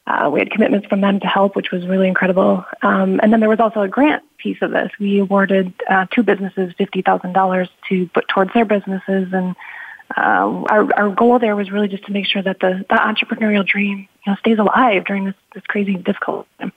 Uh, 0.08 0.30
we 0.32 0.40
had 0.40 0.50
commitments 0.50 0.88
from 0.88 1.02
them 1.02 1.20
to 1.20 1.28
help, 1.28 1.56
which 1.56 1.72
was 1.72 1.86
really 1.86 2.08
incredible. 2.08 2.66
Um, 2.82 3.20
and 3.22 3.32
then 3.32 3.40
there 3.40 3.50
was 3.50 3.60
also 3.60 3.82
a 3.82 3.88
grant 3.88 4.24
piece 4.38 4.58
of 4.62 4.72
this. 4.72 4.92
We 5.00 5.20
awarded 5.20 5.74
uh, 5.88 6.08
two 6.12 6.24
businesses 6.24 6.74
$50,000 6.80 7.70
to 7.90 8.08
put 8.08 8.28
towards 8.28 8.54
their 8.54 8.66
businesses. 8.66 9.32
And 9.34 9.56
uh, 10.18 10.64
our, 10.70 10.94
our 10.96 11.10
goal 11.10 11.38
there 11.38 11.56
was 11.56 11.70
really 11.70 11.90
just 11.90 12.06
to 12.06 12.12
make 12.12 12.26
sure 12.26 12.42
that 12.42 12.60
the, 12.60 12.86
the 12.90 12.96
entrepreneurial 12.96 13.68
dream 13.68 14.08
you 14.26 14.32
know, 14.32 14.36
stays 14.38 14.58
alive 14.58 15.06
during 15.06 15.26
this, 15.26 15.36
this 15.54 15.64
crazy 15.68 15.96
difficult 15.96 16.48
time 16.60 16.72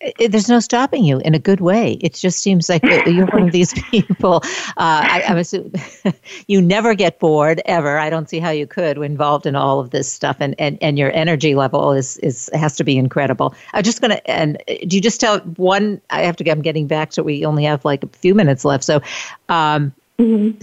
it, 0.00 0.30
there's 0.30 0.48
no 0.48 0.60
stopping 0.60 1.04
you 1.04 1.18
in 1.20 1.34
a 1.34 1.38
good 1.38 1.60
way. 1.60 1.92
It 2.02 2.14
just 2.14 2.40
seems 2.40 2.68
like 2.68 2.82
you're 2.84 3.26
one 3.26 3.44
of 3.44 3.52
these 3.52 3.72
people. 3.90 4.42
Uh, 4.76 5.02
I, 5.08 5.22
am 5.24 5.38
assuming 5.38 5.72
you 6.46 6.60
never 6.60 6.94
get 6.94 7.18
bored 7.18 7.62
ever. 7.64 7.98
I 7.98 8.10
don't 8.10 8.28
see 8.28 8.38
how 8.38 8.50
you 8.50 8.66
could 8.66 8.98
involved 8.98 9.46
in 9.46 9.56
all 9.56 9.80
of 9.80 9.90
this 9.90 10.12
stuff, 10.12 10.36
and, 10.40 10.54
and, 10.58 10.78
and 10.82 10.98
your 10.98 11.12
energy 11.12 11.54
level 11.54 11.92
is 11.92 12.18
is 12.18 12.50
has 12.52 12.76
to 12.76 12.84
be 12.84 12.98
incredible. 12.98 13.54
I'm 13.72 13.82
just 13.82 14.00
gonna 14.00 14.20
and 14.26 14.62
do 14.86 14.96
you 14.96 15.00
just 15.00 15.20
tell 15.20 15.38
one? 15.40 16.00
I 16.10 16.22
have 16.22 16.36
to. 16.36 16.50
I'm 16.50 16.62
getting 16.62 16.86
back 16.86 17.12
so 17.12 17.22
We 17.22 17.44
only 17.44 17.64
have 17.64 17.84
like 17.84 18.04
a 18.04 18.08
few 18.08 18.34
minutes 18.34 18.64
left, 18.64 18.84
so 18.84 19.00
um, 19.48 19.94
mm-hmm. 20.18 20.58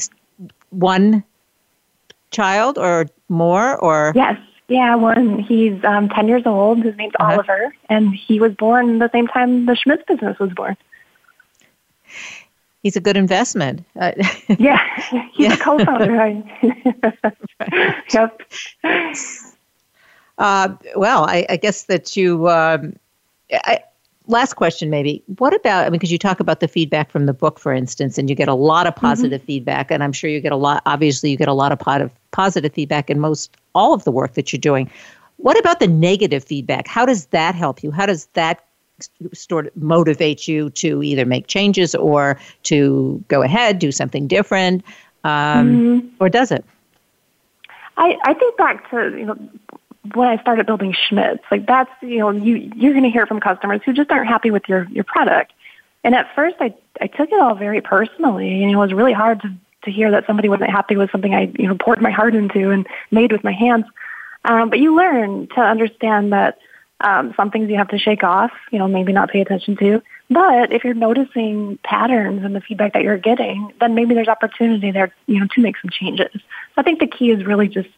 one 0.70 1.24
child 2.32 2.78
or 2.78 3.08
more 3.30 3.78
or 3.78 4.14
yes 4.16 4.38
yeah, 4.74 4.96
one. 4.96 5.38
He's 5.38 5.84
um, 5.84 6.10
10 6.10 6.28
years 6.28 6.42
old. 6.48 6.84
His 6.84 6.96
name's 6.96 7.14
uh-huh. 7.20 7.34
Oliver, 7.34 7.76
and 7.90 8.14
he 8.14 8.40
was 8.40 8.56
born 8.56 8.98
the 8.98 9.10
same 9.12 9.28
time 9.28 9.68
the 9.68 9.76
Schmidt's 9.76 10.04
business 10.08 10.40
was 10.40 10.52
born. 10.52 10.76
He's 12.82 12.96
a 12.96 13.00
good 13.00 13.16
investment. 13.16 13.86
Uh, 13.96 14.12
yeah, 14.58 14.82
he's 15.34 15.46
yeah. 15.46 15.54
a 15.54 15.58
co-founder. 15.58 16.44
yep. 18.14 18.42
Uh, 20.40 20.70
well, 20.96 21.26
I, 21.26 21.46
I, 21.48 21.58
guess 21.58 21.84
that 21.84 22.18
you. 22.18 22.50
Um, 22.50 22.96
I, 23.52 23.84
last 24.28 24.54
question, 24.56 24.90
maybe. 24.90 25.24
What 25.38 25.54
about? 25.54 25.86
I 25.86 25.90
mean, 25.90 25.94
because 25.94 26.12
you 26.12 26.18
talk 26.18 26.40
about 26.40 26.60
the 26.60 26.68
feedback 26.68 27.12
from 27.12 27.26
the 27.26 27.34
book, 27.34 27.60
for 27.60 27.74
instance, 27.74 28.18
and 28.18 28.30
you 28.30 28.36
get 28.36 28.48
a 28.48 28.54
lot 28.54 28.88
of 28.88 28.96
positive 28.96 29.42
mm-hmm. 29.42 29.48
feedback, 29.48 29.92
and 29.92 30.04
I'm 30.04 30.14
sure 30.14 30.30
you 30.30 30.40
get 30.40 30.52
a 30.52 30.58
lot. 30.58 30.82
Obviously, 30.86 31.30
you 31.30 31.38
get 31.38 31.48
a 31.48 31.54
lot 31.54 31.72
of 31.72 31.80
positive 31.80 32.12
positive 32.32 32.74
feedback 32.74 33.10
in 33.10 33.20
most 33.20 33.56
all 33.76 33.94
of 33.94 34.04
the 34.04 34.12
work 34.12 34.34
that 34.34 34.52
you're 34.52 34.60
doing. 34.60 34.90
What 35.38 35.60
about 35.60 35.80
the 35.80 35.88
negative 35.88 36.44
feedback? 36.44 36.88
How 36.88 37.06
does 37.06 37.28
that 37.28 37.56
help 37.56 37.84
you? 37.84 37.92
How 37.92 38.06
does 38.06 38.28
that 38.34 38.64
sort 39.34 39.68
of 39.68 39.74
motivates 39.74 40.48
you 40.48 40.70
to 40.72 41.04
either 41.04 41.26
make 41.26 41.48
changes 41.48 41.96
or 41.96 42.40
to 42.64 43.24
go 43.28 43.42
ahead, 43.42 43.80
do 43.80 43.92
something 43.92 44.28
different, 44.28 44.84
um, 45.24 46.02
mm-hmm. 46.02 46.08
or 46.20 46.30
does 46.30 46.52
it? 46.52 46.64
I, 47.98 48.18
I 48.24 48.34
think 48.34 48.58
back 48.58 48.90
to 48.90 49.16
you 49.18 49.26
know 49.26 49.38
when 50.14 50.28
I 50.28 50.40
started 50.42 50.66
building 50.66 50.94
Schmidt's, 51.08 51.44
like 51.50 51.66
that's 51.66 51.92
you 52.02 52.20
know 52.20 52.32
you 52.32 52.72
you're 52.76 52.94
going 52.94 53.04
to 53.04 53.10
hear 53.10 53.26
from 53.26 53.40
customers 53.40 53.82
who 53.86 53.94
just 53.94 54.12
aren't 54.12 54.28
happy 54.28 54.52
with 54.52 54.68
your 54.68 54.86
your 54.90 55.04
product, 55.04 55.54
and 56.04 56.14
at 56.14 56.34
first 56.36 56.58
I 56.60 56.76
I 57.00 57.08
took 57.08 57.32
it 57.32 57.40
all 57.40 57.56
very 57.56 57.82
personally, 57.82 58.64
and 58.64 58.72
it 58.72 58.76
was 58.76 58.94
really 58.94 59.14
hard 59.14 59.42
to 59.42 59.54
to 59.86 59.92
hear 59.92 60.12
that 60.12 60.26
somebody 60.28 60.50
wasn't 60.50 60.70
happy 60.70 60.96
with 60.96 61.12
something 61.12 61.34
I 61.34 61.52
you 61.58 61.68
know 61.68 61.76
poured 61.76 62.02
my 62.02 62.12
heart 62.12 62.36
into 62.36 62.72
and 62.72 62.88
made 63.12 63.32
with 63.32 63.44
my 63.44 63.54
hands. 63.54 63.86
Um, 64.46 64.70
but 64.70 64.80
you 64.80 64.96
learn 64.96 65.48
to 65.56 65.62
understand 65.62 66.34
that 66.34 66.58
um, 67.00 67.34
some 67.36 67.52
things 67.52 67.70
you 67.70 67.78
have 67.78 67.90
to 67.90 67.98
shake 67.98 68.24
off, 68.24 68.52
you 68.72 68.80
know, 68.80 68.88
maybe 68.88 69.14
not 69.14 69.30
pay 69.30 69.42
attention 69.42 69.76
to. 69.78 70.02
But 70.30 70.72
if 70.72 70.84
you're 70.84 70.94
noticing 70.94 71.78
patterns 71.84 72.44
in 72.44 72.54
the 72.54 72.62
feedback 72.62 72.94
that 72.94 73.04
you're 73.04 73.18
getting, 73.18 73.74
then 73.80 73.94
maybe 73.94 74.16
there's 74.16 74.30
opportunity 74.30 74.92
there, 74.92 75.14
you 75.28 75.40
know, 75.40 75.48
to 75.54 75.62
make 75.62 75.78
some 75.78 75.90
changes. 75.92 76.32
So 76.34 76.78
I 76.78 76.84
think 76.84 77.00
the 77.00 77.08
key 77.08 77.32
is 77.32 77.46
really 77.46 77.68
just 77.68 77.90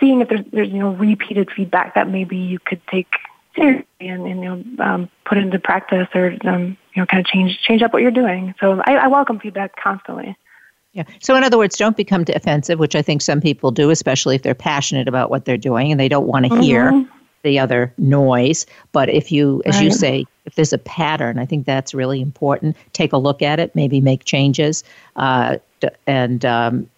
seeing 0.00 0.20
if 0.20 0.28
there's, 0.28 0.44
there's 0.52 0.68
you 0.68 0.78
know, 0.78 0.90
repeated 0.90 1.50
feedback 1.50 1.94
that 1.94 2.08
maybe 2.08 2.36
you 2.36 2.58
could 2.58 2.80
take 2.86 3.08
seriously 3.54 3.86
and, 4.00 4.26
and 4.26 4.42
you 4.42 4.56
know, 4.56 4.84
um, 4.84 5.10
put 5.24 5.38
into 5.38 5.58
practice 5.58 6.08
or, 6.14 6.36
um, 6.44 6.76
you 6.94 7.02
know, 7.02 7.06
kind 7.06 7.20
of 7.20 7.26
change, 7.26 7.58
change 7.62 7.82
up 7.82 7.92
what 7.92 8.02
you're 8.02 8.10
doing. 8.10 8.54
So 8.60 8.82
I, 8.84 8.94
I 8.94 9.06
welcome 9.08 9.38
feedback 9.38 9.76
constantly. 9.76 10.36
Yeah. 10.92 11.04
So, 11.20 11.34
in 11.36 11.42
other 11.42 11.56
words, 11.56 11.76
don't 11.78 11.96
become 11.96 12.22
defensive, 12.24 12.78
which 12.78 12.94
I 12.94 13.00
think 13.00 13.22
some 13.22 13.40
people 13.40 13.70
do, 13.70 13.88
especially 13.88 14.36
if 14.36 14.42
they're 14.42 14.54
passionate 14.54 15.08
about 15.08 15.30
what 15.30 15.46
they're 15.46 15.56
doing 15.56 15.90
and 15.90 15.98
they 15.98 16.08
don't 16.08 16.26
want 16.26 16.44
to 16.44 16.50
mm-hmm. 16.50 16.60
hear 16.60 17.06
the 17.42 17.58
other 17.58 17.94
noise. 17.96 18.66
But 18.92 19.08
if 19.08 19.32
you, 19.32 19.62
as 19.64 19.76
right. 19.76 19.84
you 19.84 19.90
say, 19.90 20.26
if 20.44 20.54
there's 20.54 20.72
a 20.72 20.78
pattern, 20.78 21.38
I 21.38 21.46
think 21.46 21.64
that's 21.64 21.94
really 21.94 22.20
important. 22.20 22.76
Take 22.92 23.12
a 23.12 23.16
look 23.16 23.40
at 23.40 23.58
it, 23.58 23.74
maybe 23.74 24.00
make 24.00 24.24
changes, 24.24 24.84
uh, 25.16 25.58
and 26.06 26.44
um, 26.44 26.90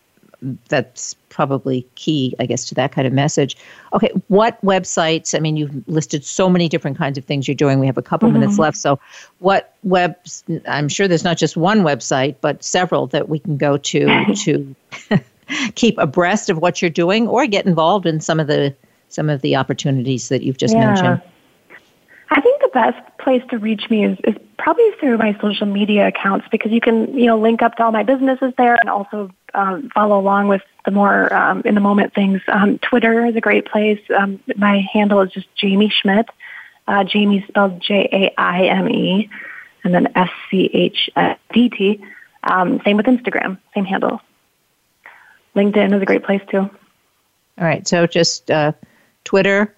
that's 0.69 1.15
probably 1.29 1.87
key, 1.95 2.35
I 2.39 2.47
guess, 2.47 2.65
to 2.67 2.75
that 2.77 2.93
kind 2.93 3.07
of 3.07 3.13
message. 3.13 3.57
Okay, 3.93 4.11
what 4.29 4.61
websites? 4.63 5.35
I 5.35 5.41
mean, 5.41 5.57
you've 5.57 5.89
listed 5.89 6.25
so 6.25 6.49
many 6.49 6.69
different 6.69 6.97
kinds 6.97 7.19
of 7.19 7.25
things 7.25 7.49
you're 7.49 7.55
doing. 7.55 7.81
We 7.81 7.87
have 7.87 7.99
a 7.99 8.03
couple 8.03 8.29
mm-hmm. 8.29 8.41
minutes 8.41 8.59
left. 8.59 8.77
So, 8.77 8.99
what 9.41 9.75
webs? 9.83 10.45
I'm 10.69 10.89
sure 10.89 11.09
there's 11.09 11.25
not 11.25 11.37
just 11.37 11.57
one 11.57 11.81
website, 11.81 12.37
but 12.41 12.63
several 12.63 13.07
that 13.09 13.29
we 13.29 13.39
can 13.39 13.57
go 13.57 13.77
to 13.77 14.35
to 14.45 14.75
keep 15.75 15.99
abreast 15.99 16.51
of 16.51 16.59
what 16.59 16.81
you're 16.81 16.91
doing 16.91 17.27
or 17.29 17.47
get 17.47 17.67
involved 17.67 18.07
in 18.07 18.21
some 18.21 18.41
of 18.41 18.47
the 18.47 18.75
some 19.09 19.31
of 19.31 19.43
the 19.43 19.57
opportunities 19.57 20.29
that 20.29 20.43
you've 20.43 20.59
just 20.59 20.75
yeah. 20.75 20.87
mentioned. 20.87 21.23
Best 22.75 22.99
place 23.19 23.43
to 23.51 23.59
reach 23.59 23.89
me 23.89 24.05
is, 24.05 24.19
is 24.25 24.35
probably 24.59 24.91
through 24.99 25.17
my 25.17 25.39
social 25.41 25.67
media 25.67 26.09
accounts 26.09 26.47
because 26.51 26.73
you 26.73 26.81
can, 26.81 27.17
you 27.17 27.27
know, 27.27 27.39
link 27.39 27.63
up 27.63 27.77
to 27.77 27.85
all 27.85 27.93
my 27.93 28.03
businesses 28.03 28.53
there 28.59 28.75
and 28.75 28.91
also 28.91 29.31
um, 29.55 29.89
follow 29.95 30.19
along 30.19 30.49
with 30.49 30.61
the 30.85 30.91
more 30.91 31.33
um, 31.33 31.63
in 31.65 31.77
the 31.77 31.81
moment 31.81 32.13
things. 32.15 32.43
Um, 32.49 32.79
Twitter 32.79 33.25
is 33.25 33.37
a 33.37 33.41
great 33.41 33.65
place. 33.67 34.01
Um, 34.15 34.41
my 34.57 34.85
handle 34.93 35.21
is 35.21 35.31
just 35.31 35.47
Jaime 35.61 35.89
Schmidt. 35.89 36.27
Uh, 36.89 37.05
Jaime 37.11 37.45
spelled 37.49 37.81
J 37.81 38.09
A 38.13 38.41
I 38.41 38.65
M 38.67 38.89
E, 38.89 39.31
and 39.85 39.95
then 39.95 40.09
S 40.17 40.31
C 40.51 40.69
H 40.73 41.11
D 41.53 41.71
T. 41.71 42.05
Um, 42.43 42.81
same 42.85 42.97
with 42.97 43.07
Instagram, 43.07 43.59
same 43.73 43.85
handle. 43.85 44.21
LinkedIn 45.57 45.95
is 45.95 46.03
a 46.03 46.07
great 46.07 46.25
place 46.25 46.43
too. 46.51 46.59
All 46.59 46.71
right, 47.65 47.87
so 47.87 48.07
just 48.07 48.51
uh, 48.51 48.73
Twitter, 49.23 49.75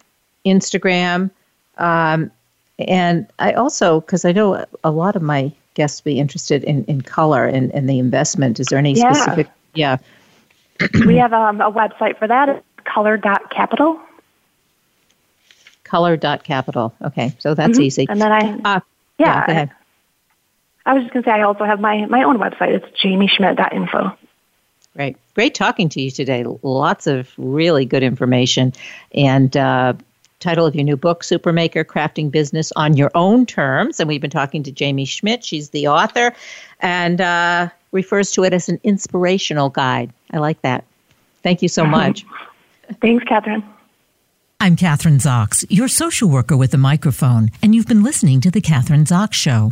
Instagram, 0.47 1.31
um, 1.77 2.31
and 2.79 3.27
I 3.39 3.53
also, 3.53 4.01
because 4.01 4.25
I 4.25 4.33
know 4.33 4.65
a 4.85 4.91
lot 4.91 5.17
of 5.17 5.23
my 5.23 5.53
guests 5.75 6.01
be 6.01 6.19
interested 6.19 6.65
in, 6.65 6.85
in 6.85 7.01
color 7.03 7.47
and, 7.47 7.73
and 7.73 7.89
the 7.89 7.99
investment. 7.99 8.61
Is 8.61 8.67
there 8.67 8.79
any 8.79 8.95
yeah. 8.95 9.13
specific? 9.13 9.49
Yeah. 9.75 9.99
we 11.07 11.17
have 11.17 11.33
um, 11.33 11.61
a 11.61 11.71
website 11.71 12.19
for 12.19 12.27
that. 12.27 12.49
It's 12.49 12.65
color.capital. 12.85 14.01
Color.capital. 15.85 16.95
Okay, 17.03 17.35
so 17.39 17.55
that's 17.55 17.73
mm-hmm. 17.73 17.83
easy. 17.83 18.07
And 18.09 18.21
then 18.21 18.33
I, 18.33 18.77
uh, 18.77 18.81
yeah. 19.19 19.45
yeah 19.49 19.67
I, 20.85 20.91
I 20.91 20.95
was 20.95 21.05
just 21.05 21.13
going 21.13 21.23
to 21.25 21.31
say, 21.31 21.33
I 21.33 21.43
also 21.43 21.65
have 21.65 21.81
my, 21.81 22.07
my 22.07 22.25
own 22.25 22.39
website. 22.39 22.71
It's 22.71 22.87
jaimeschmidt.info. 23.03 24.17
Great. 24.95 25.17
Great 25.35 25.55
talking 25.55 25.91
to 25.91 26.01
you 26.01 26.11
today. 26.11 26.45
Lots 26.63 27.07
of 27.07 27.31
really 27.37 27.85
good 27.85 28.03
information. 28.03 28.73
And 29.13 29.55
uh, 29.55 29.93
title 30.41 30.67
of 30.67 30.75
your 30.75 30.85
new 30.85 30.97
book, 30.97 31.23
Supermaker 31.23 31.85
Crafting 31.85 32.31
Business 32.31 32.73
on 32.77 32.97
Your 32.97 33.11
Own 33.15 33.47
Terms. 33.47 34.01
And 34.01 34.09
we've 34.09 34.21
been 34.21 34.31
talking 34.31 34.63
to 34.63 34.73
Jaime 34.79 35.05
Schmidt. 35.05 35.45
She's 35.45 35.71
the 35.71 35.89
author 35.89 36.33
and 36.81 37.21
uh, 37.21 37.69
refers 37.93 38.31
to 38.33 38.45
it 38.45 38.53
as 38.53 38.69
an 38.69 38.81
inspirational 38.85 39.71
guide. 39.71 40.13
I 40.33 40.39
like 40.39 40.61
that. 40.63 40.85
Thank 41.43 41.63
you 41.63 41.69
so 41.69 41.85
much. 41.87 42.25
Thanks, 43.01 43.25
Kathryn. 43.25 43.65
I'm 44.59 44.75
Kathryn 44.75 45.21
Zox, 45.21 45.67
your 45.69 45.87
social 45.87 46.31
worker 46.31 46.57
with 46.57 46.73
a 46.73 46.79
microphone, 46.79 47.51
and 47.61 47.75
you've 47.75 47.87
been 47.87 48.03
listening 48.03 48.41
to 48.41 48.51
The 48.51 48.63
Kathryn 48.63 49.05
Zox 49.05 49.35
Show. 49.35 49.71